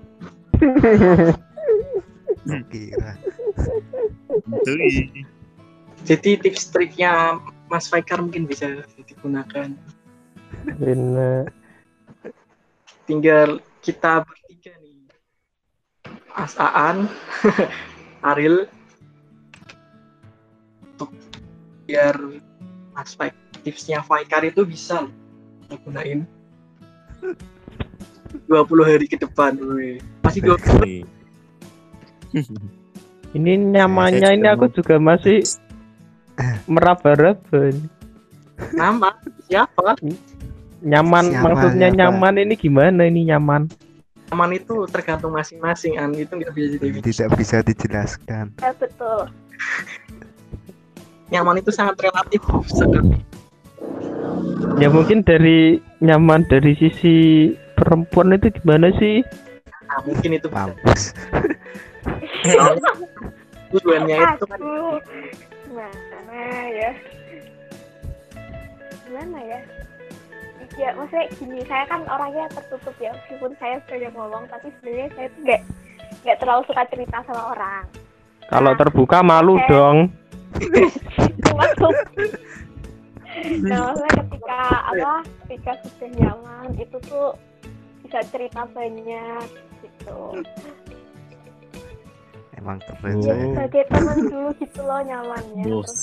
[2.72, 3.12] Kira.
[6.04, 7.40] Jadi tips triknya
[7.72, 9.72] Mas Faikar mungkin bisa digunakan.
[10.80, 11.50] Wina.
[13.04, 15.04] tinggal kita bertiga nih
[16.32, 17.12] Mas Aan
[18.32, 18.72] Aril
[21.84, 22.16] biar
[22.94, 23.32] aspek
[23.62, 25.08] tipsnya Faikar itu bisa
[25.62, 26.20] kita gunain
[28.46, 28.50] 20
[28.84, 29.98] hari ke depan weh.
[30.22, 31.06] masih 20 i-
[33.34, 35.42] Ini nyamannya Saya ini aku juga masih
[36.66, 37.74] meraba-raba.
[38.72, 39.10] nama
[39.44, 39.98] siapa
[40.80, 41.98] Nyaman Siapa, maksudnya siapa?
[41.98, 43.66] nyaman ini gimana ini nyaman?
[44.30, 48.46] aman itu tergantung masing-masing an itu nggak bisa Tidak bisa dijelaskan.
[48.58, 49.30] Ya betul.
[51.34, 53.18] nyaman itu sangat relatif sekali
[54.80, 59.22] Ya mungkin dari nyaman dari sisi perempuan itu gimana sih?
[59.86, 60.48] nah, mungkin itu.
[60.50, 61.14] Mampus.
[62.42, 62.92] Soalnya
[63.72, 64.60] tujuannya itu kan.
[65.70, 66.42] Gimana
[66.74, 66.92] ya?
[69.06, 69.60] Gimana ya?
[70.74, 75.28] Ya maksudnya gini, saya kan orangnya tertutup ya Meskipun saya sering ngomong Tapi sebenarnya saya
[75.30, 75.62] tuh nggak
[76.26, 77.84] nggak terlalu suka cerita sama orang
[78.50, 79.70] Kalau Nah, terbuka malu eh.
[79.70, 80.10] dong.
[83.64, 87.28] Nah maksudnya ketika apa Ketika sudah nyaman Itu tuh
[88.04, 89.46] bisa cerita banyak
[89.82, 90.20] gitu
[92.56, 93.22] Emang keren Oh.
[93.22, 93.44] saya.
[93.50, 95.66] Sebagai teman dulu gitu loh nyamannya.
[95.66, 95.94] Terus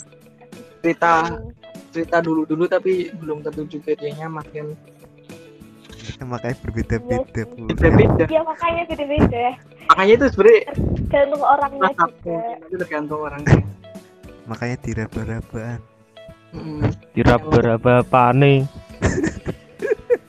[0.80, 1.48] cerita Hmm.
[1.90, 4.66] cerita dulu dulu tapi belum tentu juga dia nyaman kan
[6.30, 7.42] Makanya berbeda-beda.
[7.46, 9.46] Beda-beda Ya makanya beda-beda
[9.88, 10.62] makanya itu sebenarnya
[11.02, 13.56] Tergantung orangnya juga itu tergantung orangnya
[14.50, 15.80] Makanya diraba-rabaan.
[17.14, 18.66] Diraba-raba pane.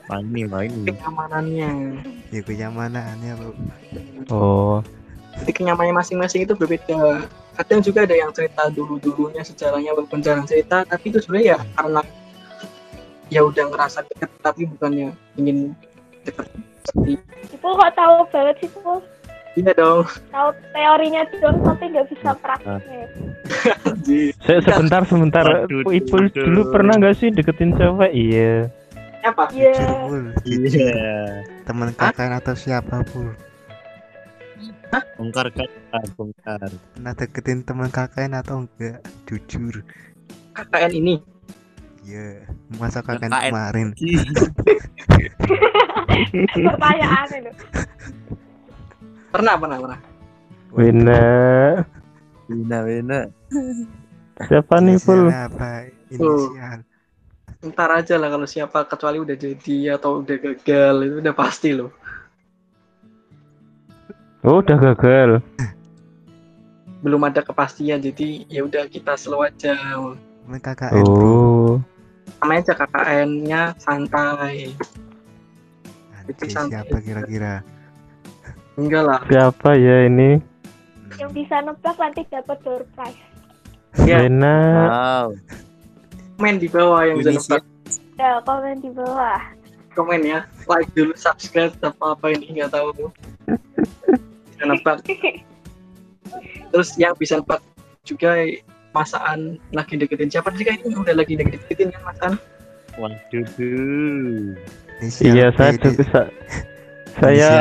[0.06, 1.72] Pani main kenyamanannya.
[2.30, 3.50] Ya kenyamanannya lo.
[4.30, 4.86] Oh,
[5.42, 7.26] jadi kenyamanannya masing-masing itu berbeda.
[7.58, 12.02] Kadang juga ada yang cerita dulu-dulunya sejarahnya walaupun jarang cerita tapi itu sebenarnya ya karena
[13.34, 15.74] ya udah ngerasa deket tapi bukannya ingin
[16.22, 16.48] deket.
[17.58, 19.02] Ibu kok tahu banget sih Ibu
[19.58, 20.08] iya dong.
[20.32, 23.10] Tahu teorinya doang tapi nggak bisa prakteknya.
[23.10, 23.31] Anjir.
[24.46, 25.46] Saya sebentar sebentar.
[25.70, 28.12] Ibu dulu pernah nggak sih deketin cewek?
[28.12, 28.72] Iya.
[29.22, 29.70] apa Iya
[30.50, 30.98] iya
[31.70, 33.30] Teman kakak atau siapa Pul?
[35.16, 35.70] bongkar kan
[36.18, 39.06] bongkar Pernah deketin teman kakak atau enggak?
[39.30, 39.86] Jujur.
[40.58, 41.16] KKN ini
[42.02, 42.50] Iya.
[42.82, 43.54] Masa kakak KKN.
[43.54, 43.88] kemarin.
[46.66, 47.52] pertanyaan itu
[49.32, 50.00] pernah pernah pernah
[50.72, 51.24] Wina.
[52.52, 53.20] Wina Wina
[54.42, 54.98] Siapa nih?
[54.98, 55.88] Inisial apa?
[56.10, 56.80] Inisial.
[57.62, 61.92] ntar aja lah kalau siapa kecuali udah jadi atau udah gagal itu udah pasti loh
[64.42, 65.38] Oh, udah gagal.
[67.06, 69.78] belum ada kepastian jadi ya udah kita slow aja
[70.50, 71.06] Ini KKN.
[71.06, 71.78] Oh,
[72.42, 74.74] namanya aja KKN-nya santai
[76.10, 77.62] Nanti santai siapa kira-kira?
[78.74, 80.42] enggak lah siapa ya ini?
[81.20, 83.20] Yang bisa nebak nanti dapat door prize.
[84.08, 84.24] ya.
[84.24, 84.58] Lena.
[84.88, 85.28] Wow.
[86.40, 87.64] komen di bawah yang bisa nebak.
[88.18, 89.42] Ya, komen di bawah.
[89.92, 90.40] komen ya.
[90.72, 93.12] Like dulu subscribe apa apa ini nggak tahu.
[94.56, 95.04] Bisa nebak.
[96.72, 97.60] Terus yang bisa nebak
[98.08, 98.32] juga
[98.96, 100.32] masaan lagi deketin.
[100.32, 102.34] Siapa sih ini udah lagi deketin kan masaan
[103.00, 103.48] Waduh.
[105.24, 106.28] Iya, saya juga
[107.18, 107.52] saya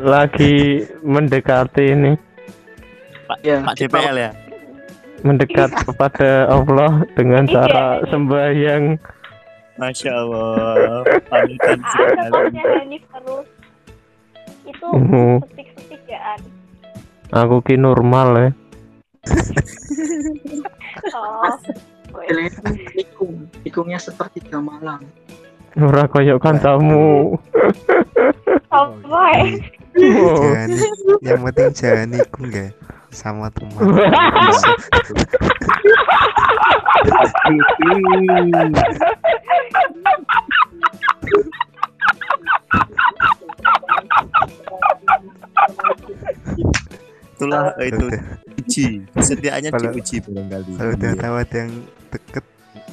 [0.00, 2.12] lagi mendekati ini,
[3.40, 4.30] ya Pak DPL ya.
[5.22, 7.54] mendekat kepada Allah dengan Iya.
[7.54, 8.98] cara sembahyang.
[9.78, 11.06] Masya Allah.
[11.30, 12.98] Panutan sekali.
[14.62, 14.88] Itu
[15.46, 16.40] setik-setik ya, An.
[17.32, 18.50] Aku ki normal ya.
[21.12, 21.56] Oh.
[22.94, 25.00] Nikung nikungnya sepertiga malam
[25.80, 27.36] Ora koyo kancamu.
[28.68, 28.92] Oh.
[29.96, 30.68] Jangan,
[31.24, 32.68] yang penting jangan nikung ya
[33.12, 33.80] sama teman.
[47.36, 48.06] Itulah itu
[48.62, 48.86] uji.
[49.18, 50.72] Setiaannya Kalau- diuji barangkali.
[50.78, 51.72] Kalau udah tahu ada yang
[52.12, 52.44] deket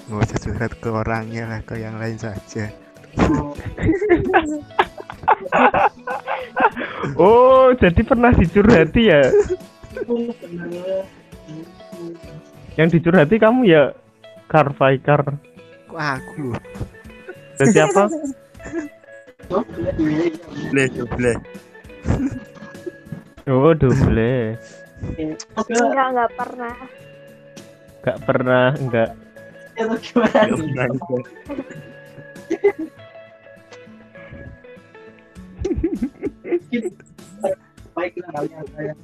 [0.09, 2.73] nggak usah curhat ke orangnya lah ke yang lain saja.
[7.13, 9.21] Oh, jadi pernah dicurhati ya?
[12.79, 13.91] Yang dicurhati kamu ya
[14.47, 15.35] Carfaikar.
[15.91, 16.55] Kok aku?
[17.59, 18.07] Dan siapa?
[19.51, 21.35] Boleh, boleh.
[23.51, 24.55] Oh, double.
[25.59, 26.75] Enggak, enggak pernah.
[27.99, 29.11] Gak pernah, enggak.
[29.75, 30.99] Itu gimana Nggak nih?
[31.03, 31.23] pernah
[37.91, 38.95] baiklah kalian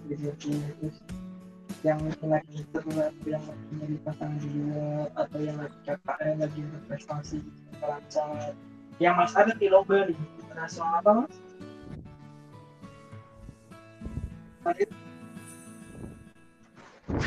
[1.85, 4.85] yang lagi terlihat yang lagi menjadi pasangan juga
[5.21, 7.37] atau yang lagi KKN lagi berprestasi
[7.77, 8.57] lancar
[8.97, 11.33] yang mas ada di lomba nih internasional apa mas?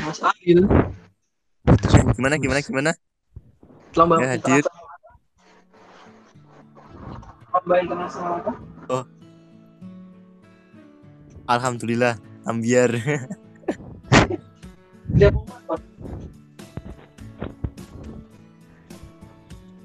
[0.03, 0.67] Mas Adil
[2.19, 2.91] Gimana, gimana, gimana?
[3.95, 4.87] lomba Ya, internasional
[7.55, 8.51] lomba internasional apa?
[11.47, 12.19] Alhamdulillah.
[12.43, 12.91] Ambiar.
[15.13, 15.75] Dia mau apa?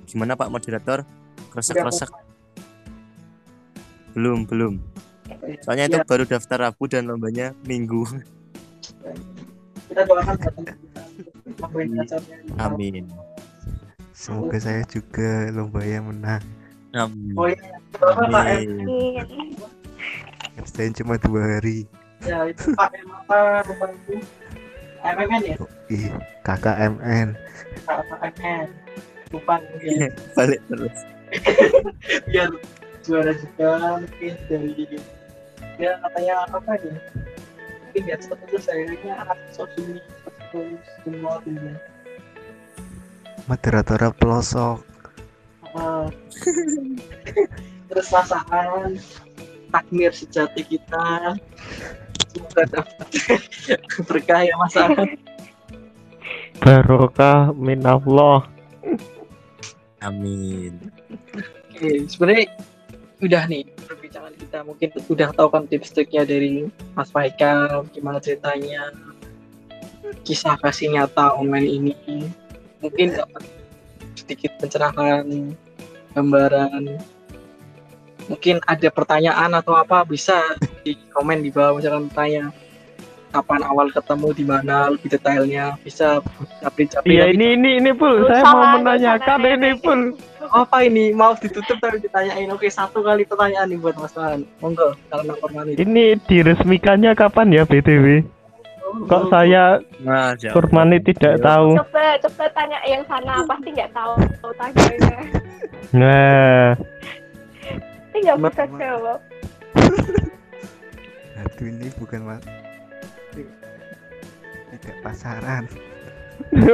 [0.06, 1.02] Gimana Pak Moderator?
[1.50, 2.10] Kresek-kresek.
[4.14, 4.78] Belum, belum.
[5.62, 8.06] Soalnya itu Ya, baru daftar Rabu dan lombanya Minggu.
[9.88, 10.36] kita doakan.
[12.58, 13.06] Amin.
[14.14, 16.42] Semoga saya juga lomba yang menang.
[16.94, 17.34] Amin.
[17.34, 17.74] Oh iya?
[18.22, 18.86] Amin.
[18.86, 19.54] Amin.
[20.62, 21.86] Saya cuma dua hari.
[22.22, 24.22] Ya itu Pak M apa lupa itu?
[25.04, 25.56] MMN ya?
[25.92, 26.08] Ih,
[26.40, 27.36] KKMN.
[27.84, 28.66] KMN.
[29.36, 30.10] Lupa mungkin.
[30.32, 30.96] Balik terus.
[32.32, 32.48] Biar
[33.04, 34.96] juara juga mungkin dari
[35.76, 36.96] ya katanya apa ya?
[37.84, 40.00] Mungkin biar cepat itu sayangnya anak sosumi
[40.50, 41.76] terus semua tuh.
[43.44, 44.78] Moderator pelosok.
[45.76, 46.08] Ah.
[47.92, 48.96] terus pasangan
[49.70, 51.36] takmir sejati kita
[54.08, 55.10] berkah ya mas Ahmad.
[56.62, 58.46] Barokah min Allah.
[60.04, 60.78] Amin.
[61.74, 62.46] Oke, sebenarnya
[63.24, 68.92] udah nih perbincangan kita mungkin udah tahu kan tips triknya dari Mas Faikal gimana ceritanya
[70.28, 71.94] kisah kasih nyata online ini
[72.84, 73.48] mungkin dapat
[74.12, 75.56] sedikit pencerahan
[76.12, 77.00] gambaran
[78.28, 80.36] mungkin ada pertanyaan atau apa bisa
[80.84, 82.52] di komen di bawah misalkan tanya
[83.34, 86.22] kapan awal ketemu di mana lebih detailnya bisa
[86.62, 90.00] capri capri Iya ini ini ini pul, Lu saya salah, mau menanyakan ini pul.
[90.54, 94.94] apa ini mau ditutup tapi ditanyain oke satu kali pertanyaan nih buat Mas Fahan monggo
[95.10, 98.22] kalau Kurmani Ini diresmikannya kapan ya BTW?
[99.10, 100.52] Kok saya Allah.
[100.54, 101.74] Kurmani tidak tahu?
[101.74, 104.14] Coba coba tanya yang sana pasti nggak tahu
[104.54, 105.18] tanyanya.
[105.90, 106.78] Nah,
[108.14, 109.18] Tapi nggak bisa jawab.
[111.44, 112.42] Aduh ini bukan mas.
[114.74, 115.70] Tidak pasaran,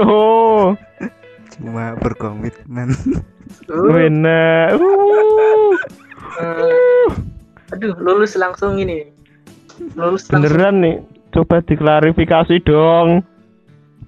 [0.00, 0.72] oh,
[1.52, 2.96] cuma berkomitmen.
[3.68, 4.74] benar.
[4.80, 5.76] Uh,
[6.40, 7.08] Eh,
[7.68, 9.10] aduh lulus langsung ini
[9.98, 10.96] lulus langsung beneran nih.
[11.30, 13.20] coba diklarifikasi dong.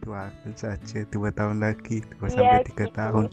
[0.00, 2.96] Doakan saja dua tahun lagi, dua Iya, sampai tiga gitu.
[2.96, 3.24] tahun.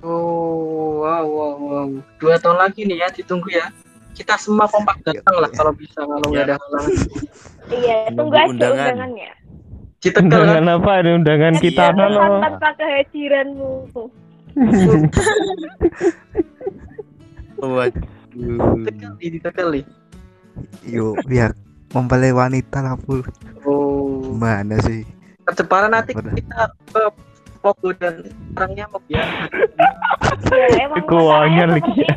[0.00, 1.88] Oh, wow, wow, wow.
[2.16, 3.66] Dua tahun lagi nih ya, ditunggu ya.
[4.18, 6.90] Kita semua kompak datang lah kalau bisa, kalau nggak ada halangan.
[7.70, 8.74] Iya, tunggu aja undangan.
[8.82, 9.30] undangannya.
[9.98, 10.26] Di Tegal kan?
[10.26, 11.86] Undangan apa ini undangan kita Iya.
[11.88, 12.40] kan Pesan loh.
[12.40, 13.72] tanpa kehadiranmu.
[17.58, 18.06] Waduh.
[18.84, 19.84] Tegal nih, di Tegal nih.
[20.84, 21.54] Yuk, biar
[21.90, 23.22] mempelai wanita lah pul.
[23.62, 25.06] Oh, Mana sih?
[25.40, 26.60] perceparan nanti Apa kita
[26.92, 27.02] ke
[27.58, 28.20] Pogo dan
[28.52, 29.24] orang nyamuk ya.
[30.46, 32.14] Ya, emang Keuangannya rencananya lagi ya.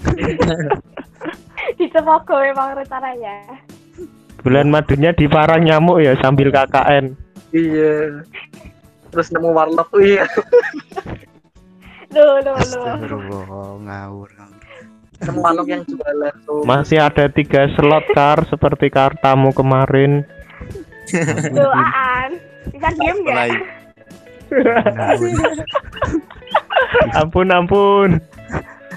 [1.78, 3.36] Di Semoga emang rencananya.
[4.40, 7.12] Bulan madunya di parang nyamuk ya sambil KKN.
[7.52, 8.24] Iya.
[9.10, 10.24] Terus nemu warlock, iya.
[12.14, 12.56] Loh, loh, loh.
[12.58, 13.42] Astagfirullah,
[13.84, 14.30] ngawur.
[14.30, 14.30] ngawur.
[15.20, 16.62] Nemu warlock yang jualan tuh.
[16.64, 20.24] Masih ada tiga slot kar seperti kartamu kemarin.
[21.52, 22.38] Loh, Aan.
[22.70, 23.60] Bisa diem Ngawur.
[27.18, 28.10] Ampun ampun.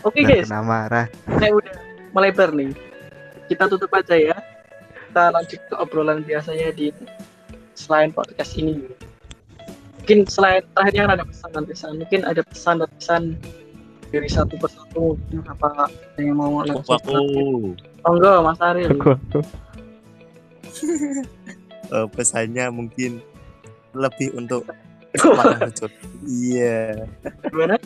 [0.03, 1.05] Oke Nggak guys, kena marah.
[1.39, 1.76] saya udah
[2.14, 2.72] melebar nih.
[3.49, 4.38] Kita tutup aja ya.
[5.09, 6.93] Kita lanjut ke obrolan biasanya di
[7.74, 8.86] selain podcast ini.
[10.01, 13.24] Mungkin selain terakhir yang ada pesan dan pesan, mungkin ada pesan dan pesan
[14.14, 15.89] dari satu persatu mungkin apa
[16.22, 17.74] yang mau langsung aku
[18.05, 19.18] oh enggak Mas Ariel Aku-
[21.97, 23.26] eh, pesannya mungkin
[23.93, 24.66] lebih untuk.
[26.26, 27.05] Iya,
[27.45, 27.78] gimana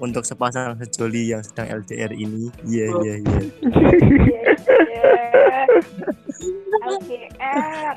[0.00, 2.48] untuk sepasang sejoli yang sedang LDR ini.
[2.64, 3.40] Iya, iya, iya.
[3.60, 4.42] Iya.
[6.80, 7.94] LDR.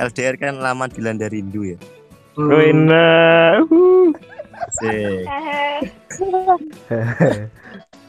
[0.00, 1.78] LDR kan lama dilanda rindu ya.
[2.40, 2.48] Hmm.
[2.48, 3.08] Wena.
[3.68, 4.08] Uh.
[4.60, 5.24] Asik.
[5.28, 5.64] Hehe.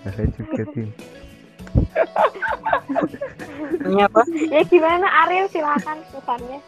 [0.01, 0.87] Saya juga tim.
[3.81, 6.59] Ini apa Ya gimana Ariel silakan pesannya.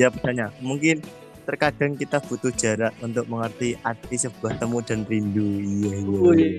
[0.00, 1.04] Ya pesannya, mungkin
[1.46, 5.46] terkadang kita butuh jarak untuk mengerti arti sebuah temu dan rindu.
[5.62, 6.58] Iya, iya.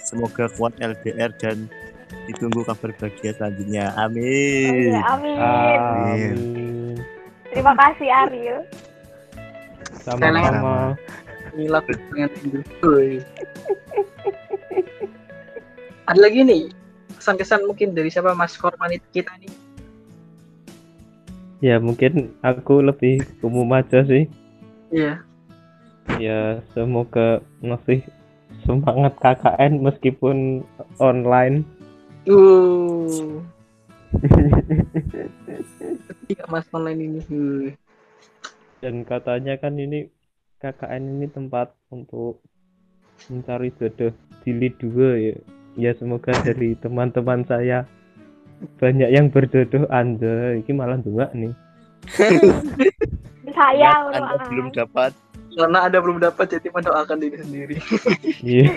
[0.00, 1.68] Semoga kuat LDR dan
[2.26, 3.92] ditunggu kabar bahagia selanjutnya.
[4.00, 4.96] Amin.
[5.04, 5.36] amin.
[5.38, 6.36] Amin.
[7.52, 8.64] Terima kasih Ariel.
[10.00, 10.96] Sama-sama.
[11.52, 13.20] rindu Wih.
[16.08, 16.62] ada lagi nih
[17.16, 19.61] kesan-kesan mungkin dari siapa Mas Korman kita nih
[21.62, 24.26] Ya mungkin aku lebih umum aja sih.
[24.90, 25.22] iya
[26.18, 28.02] Ya semoga masih
[28.66, 30.66] semangat KKN meskipun
[30.98, 31.62] online.
[32.26, 33.38] uh
[36.26, 37.22] Ketika Mas online ini.
[38.82, 40.10] Dan katanya kan ini
[40.58, 42.42] KKN ini tempat untuk
[43.30, 44.10] mencari jodoh
[44.42, 45.36] jilid dua ya.
[45.78, 47.86] Ya semoga dari teman-teman saya
[48.78, 51.52] banyak yang berjodoh anda ini malah dua nih.
[53.52, 55.12] Saya Anda belum dapat.
[55.52, 57.76] karena ada belum dapat jadi mendoakan diri sendiri
[58.40, 58.72] Iya.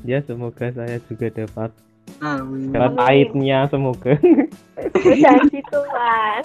[0.00, 1.70] ya semoga saya juga dapat
[2.18, 2.72] Amin.
[2.72, 3.04] dapat Amin.
[3.04, 4.16] aibnya semoga.
[4.96, 6.44] Berjanji Tuhan.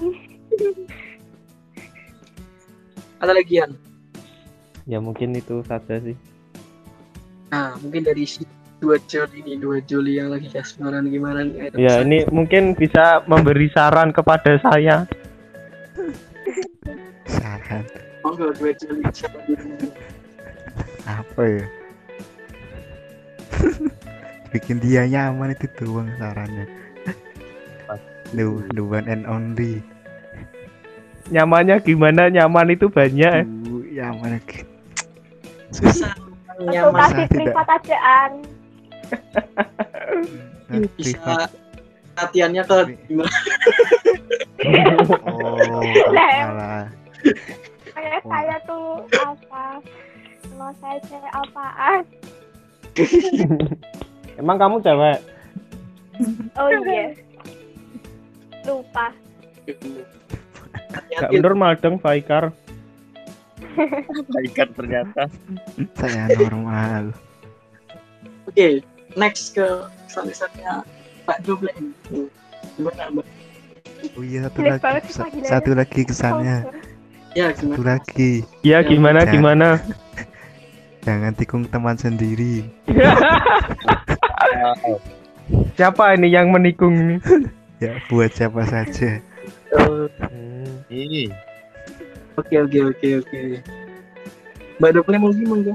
[3.17, 3.71] ada lagi Yan
[4.83, 6.17] ya mungkin itu saja sih.
[7.47, 8.43] nah mungkin dari si
[8.82, 13.21] dua Juli ini dua Juli yang lagi kasmaran gimana nih ada Ya ini mungkin bisa
[13.29, 15.05] memberi saran kepada saya.
[17.29, 17.86] Saran
[18.25, 19.05] monggo dua Juli
[21.05, 21.66] apa ya?
[24.51, 26.66] Bikin dia nyaman itu doang sarannya.
[28.32, 29.83] The, the one and only.
[31.32, 32.32] Nyamannya gimana?
[32.32, 33.43] Nyaman itu banyak.
[33.43, 34.39] Uh, nyaman
[35.71, 36.12] susah
[36.67, 38.32] nyaman kasih privat ajaan.
[40.97, 41.50] Bisa
[42.16, 42.78] latihannya ke
[43.09, 43.39] gimana
[45.25, 45.58] Oh,
[46.16, 46.86] Lah, malah.
[47.92, 49.66] Kayak saya tuh apa?
[50.58, 52.01] Mau saya cewek apaan?
[54.42, 55.20] Emang kamu cewek?
[56.58, 57.17] Oh iya.
[58.70, 59.09] Lupa.
[61.09, 62.54] Gak normal dong, Faikar.
[64.51, 65.25] Ikan ternyata.
[65.97, 67.16] Saya normal.
[68.46, 68.83] Oke,
[69.13, 69.66] next ke
[70.05, 70.83] kesan-kesannya
[71.24, 71.92] Pak Joble ini.
[72.75, 73.25] Gimana, Mbak?
[74.17, 75.09] Oh iya satu lagi.
[75.09, 75.29] sa-.
[75.46, 76.58] Satu lagi kesannya.
[77.32, 77.83] Ya, Satu gimana?
[77.96, 78.32] lagi.
[78.62, 79.32] Ya gimana Ya.
[79.32, 79.67] gimana?
[81.05, 82.70] Jangan tikung teman sendiri.
[85.74, 87.16] Siapa ini yang menikung ini?
[87.82, 89.17] Ya buat siapa saja.
[89.74, 90.05] Hmm,
[90.86, 91.33] Ini
[92.38, 93.39] Oke, oke, oke, oke.
[94.78, 95.74] Mbak Dopli mungkin monggo.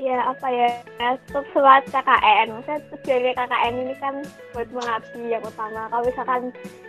[0.00, 4.14] Ya apa ya tetap semangat KKN maksudnya tujuannya KKN ini kan
[4.56, 6.42] buat mengabdi yang utama kalau misalkan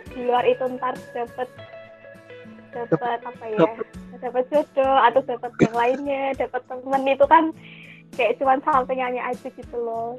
[0.08, 1.48] di luar itu ntar dapat
[2.72, 3.68] dapat apa ya
[4.16, 7.44] dapat jodoh atau dapat yang lainnya dapat temen itu kan
[8.16, 10.16] kayak cuman sampingannya aja gitu loh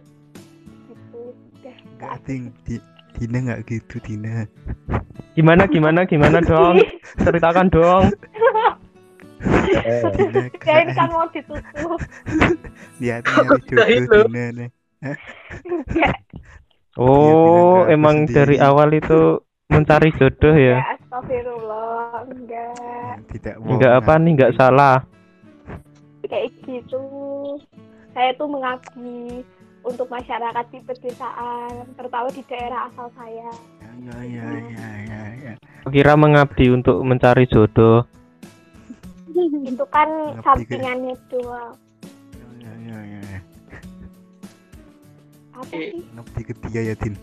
[0.85, 2.77] gitu udah Enggak ting di
[3.13, 4.49] Dina nggak gitu Dina.
[5.37, 6.81] Gimana gimana gimana dong?
[7.21, 8.09] Ceritakan dong.
[9.83, 10.01] Eh,
[10.67, 11.99] ya ini kan mau ditutup
[12.99, 14.07] di hati nyari Udah itu.
[14.07, 14.69] jodoh Dina nih.
[15.93, 16.11] ya,
[16.95, 18.33] Oh, emang sendiri.
[18.37, 20.79] dari awal itu mencari jodoh ya ya?
[20.95, 25.01] astagfirullah enggak Tidak Enggak apa nih, enggak salah.
[26.23, 27.01] kayak gitu
[28.13, 29.43] saya tuh mengabdi
[29.83, 33.51] untuk masyarakat di pedesaan terutama di daerah asal saya
[34.03, 35.53] Ya ya ya ya ya.
[35.87, 38.03] Kira mengabdi untuk mencari jodoh.
[39.35, 41.73] Itu kan sampingannya doang
[42.59, 43.19] Ya ya ya.
[43.21, 43.39] ya.
[45.53, 47.15] apa sih Mengabdi ke dia ya Din.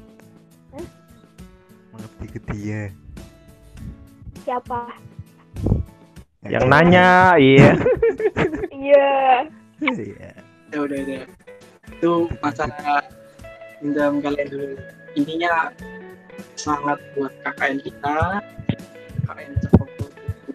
[0.71, 0.87] Hah?
[1.91, 2.83] Mengabdi ke dia.
[4.41, 4.81] siapa
[6.41, 6.71] Ya, Yang ya.
[6.73, 7.71] nanya, iya.
[8.73, 9.09] iya
[9.81, 10.31] Iya.
[10.73, 11.23] Ya udah udah.
[11.91, 13.05] Itu masalah
[13.79, 14.73] dendam kalian dulu.
[15.13, 15.69] Intinya
[16.57, 18.41] semangat buat KKN kita.
[19.25, 19.89] KKN Cepok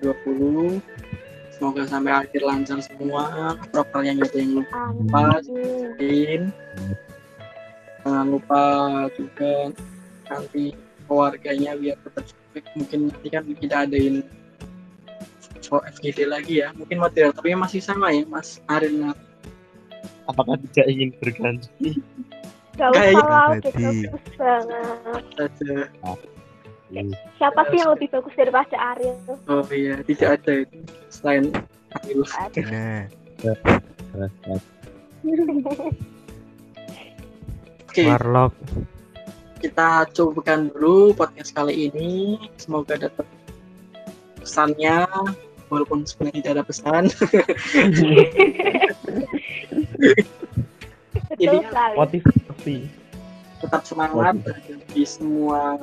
[0.01, 0.81] 2020.
[1.55, 3.55] Semoga sampai akhir lancar semua.
[3.71, 5.21] Propernya nggak ada yang lupa.
[5.39, 6.41] amin
[8.03, 8.63] Jangan lupa
[9.15, 9.71] juga
[10.29, 10.75] nanti
[11.07, 12.27] keluarganya biar tetap.
[12.75, 14.23] Mungkin nanti kan kita adain
[15.63, 16.75] show FGD lagi ya.
[16.75, 19.15] Mungkin moderatornya masih sama ya, Mas Arin.
[20.25, 22.01] apakah tidak ingin berganti?
[22.75, 23.71] gak usah lah bagus
[24.35, 25.23] banget.
[27.41, 29.17] Siapa sih yang lebih bagus daripada Ariel
[29.49, 30.77] Oh iya, tidak ada itu
[31.09, 31.49] selain
[31.97, 32.23] Ariel.
[32.53, 33.05] Dina.
[37.89, 38.53] Oke, Warlock.
[39.63, 42.37] kita cobakan dulu podcast kali ini.
[42.61, 43.25] Semoga dapat
[44.37, 45.09] pesannya,
[45.73, 47.03] walaupun sebenarnya tidak ada pesan.
[51.41, 52.77] sekali Motivasi.
[53.63, 54.35] Tetap semangat
[54.93, 55.73] di semua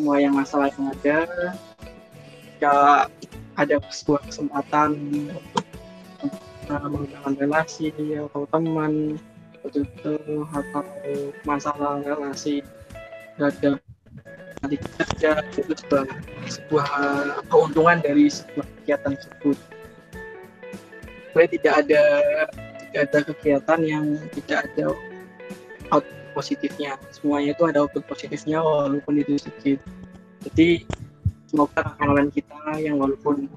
[0.00, 1.28] semua yang masalah yang ada.
[2.56, 3.04] Jika
[3.60, 4.96] ada sebuah kesempatan
[6.72, 9.20] uh, mengembangkan relasi atau teman
[9.60, 10.88] atau jodoh atau
[11.44, 12.64] masalah relasi
[13.36, 13.76] ada
[14.64, 16.08] nanti kerja itu sebuah,
[16.48, 16.88] sebuah
[17.52, 19.58] keuntungan dari sebuah kegiatan tersebut.
[21.28, 22.02] Supaya tidak ada
[22.88, 24.96] tidak ada kegiatan yang tidak ada
[25.92, 26.96] out positifnya.
[27.12, 29.84] Semuanya itu ada output positifnya walaupun itu sedikit.
[30.46, 30.88] Jadi
[31.50, 33.50] semoga kawan kita yang walaupun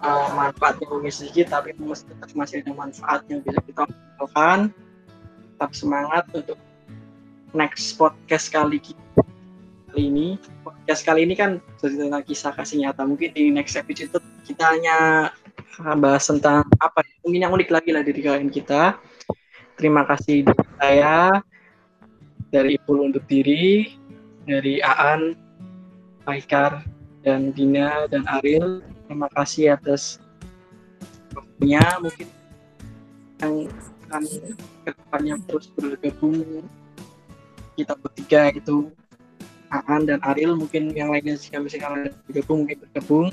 [0.00, 3.84] uh, manfaatnya mungkin sedikit tapi tetap masih ada manfaat yang bisa kita
[4.18, 4.72] lakukan.
[5.54, 6.58] Tetap semangat untuk
[7.54, 8.82] next podcast kali
[9.94, 10.28] kali ini
[10.66, 15.30] podcast kali ini kan cerita kisah kasih nyata mungkin di next episode kita hanya
[16.02, 18.98] bahas tentang apa ya, mungkin yang unik lagi lah dari kalian kita
[19.74, 21.16] terima kasih dari saya
[22.54, 23.98] dari Ipul untuk diri
[24.46, 25.34] dari Aan
[26.30, 26.84] Aikar
[27.24, 30.20] dan Dina dan Ariel terima kasih atas
[31.34, 31.82] waktunya.
[32.00, 32.28] Mungkin
[33.42, 33.54] yang
[34.08, 34.22] akan
[34.84, 36.64] ke depannya terus bergabung
[37.74, 38.94] kita bertiga itu
[39.74, 43.28] Aan dan Ariel mungkin yang lainnya jika misalkan bergabung mungkin bergabung.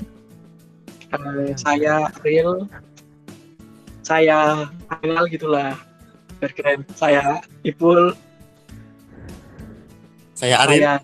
[1.12, 2.66] Eh, saya Ariel
[4.02, 5.76] saya Ariel gitulah
[6.42, 8.18] berkeren saya Ipul
[10.34, 10.82] Saya Arif.
[10.82, 10.94] saya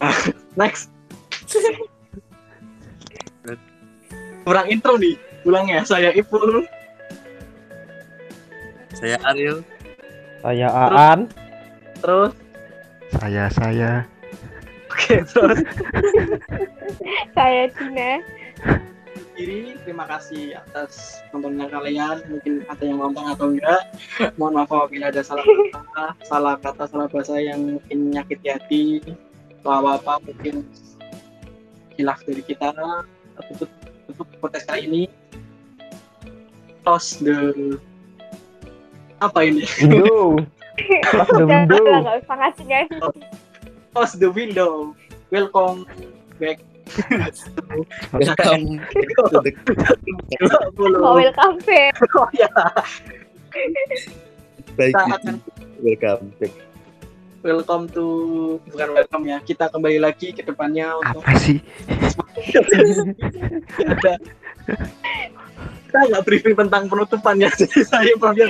[0.00, 0.16] Ah,
[0.56, 0.88] next
[4.42, 6.64] kurang intro nih ulang ya saya Ipul
[8.94, 9.60] Saya Ariel.
[10.40, 11.28] Saya Aan.
[11.98, 12.32] terus
[13.12, 13.92] Saya saya.
[14.88, 15.60] oke terus
[17.36, 18.22] saya Dina
[19.34, 22.22] diri terima kasih atas nontonnya kalian.
[22.30, 23.82] Mungkin ada yang nonton atau enggak.
[24.38, 28.84] Mohon maaf apabila ada salah kata salah kata salah bahasa yang mungkin menyakiti hati.
[29.60, 30.62] Atau apa apa mungkin
[31.98, 32.70] hilaf dari kita.
[33.50, 33.70] Tutup
[34.06, 35.02] tutup podcast kali ini
[36.86, 37.54] close the
[39.18, 39.66] apa ini?
[39.82, 40.38] Window.
[41.38, 42.02] The window.
[42.02, 42.66] nggak usah ngasih
[44.18, 44.90] the window.
[45.30, 45.86] Welcome
[46.42, 46.58] back
[48.12, 48.84] Welcome.
[48.84, 49.52] To the
[51.00, 52.50] mau welcome back oh ya.
[54.76, 54.94] Baik
[55.80, 56.52] Welcome back.
[57.44, 58.04] welcome to
[58.72, 61.60] bukan welcome ya kita kembali lagi ke depannya untuk Apa sih?
[63.84, 64.16] ada
[65.84, 68.48] kita nggak briefing tentang penutupan ya jadi saya bagian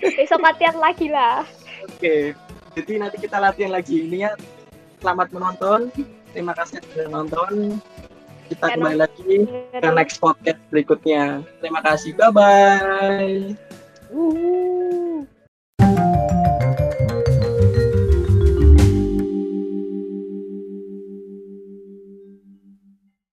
[0.00, 1.48] besok latihan lagi lah.
[1.88, 2.36] Oke
[2.72, 4.04] jadi nanti kita latihan lagi.
[4.08, 4.32] Ini ya
[5.00, 5.88] selamat menonton
[6.32, 7.78] terima kasih sudah nonton.
[8.50, 9.22] Kita Ya, kembali lagi
[9.72, 11.40] ke next podcast berikutnya.
[11.64, 12.12] Terima kasih.
[12.18, 13.36] Bye bye
[14.12, 15.24] Uh.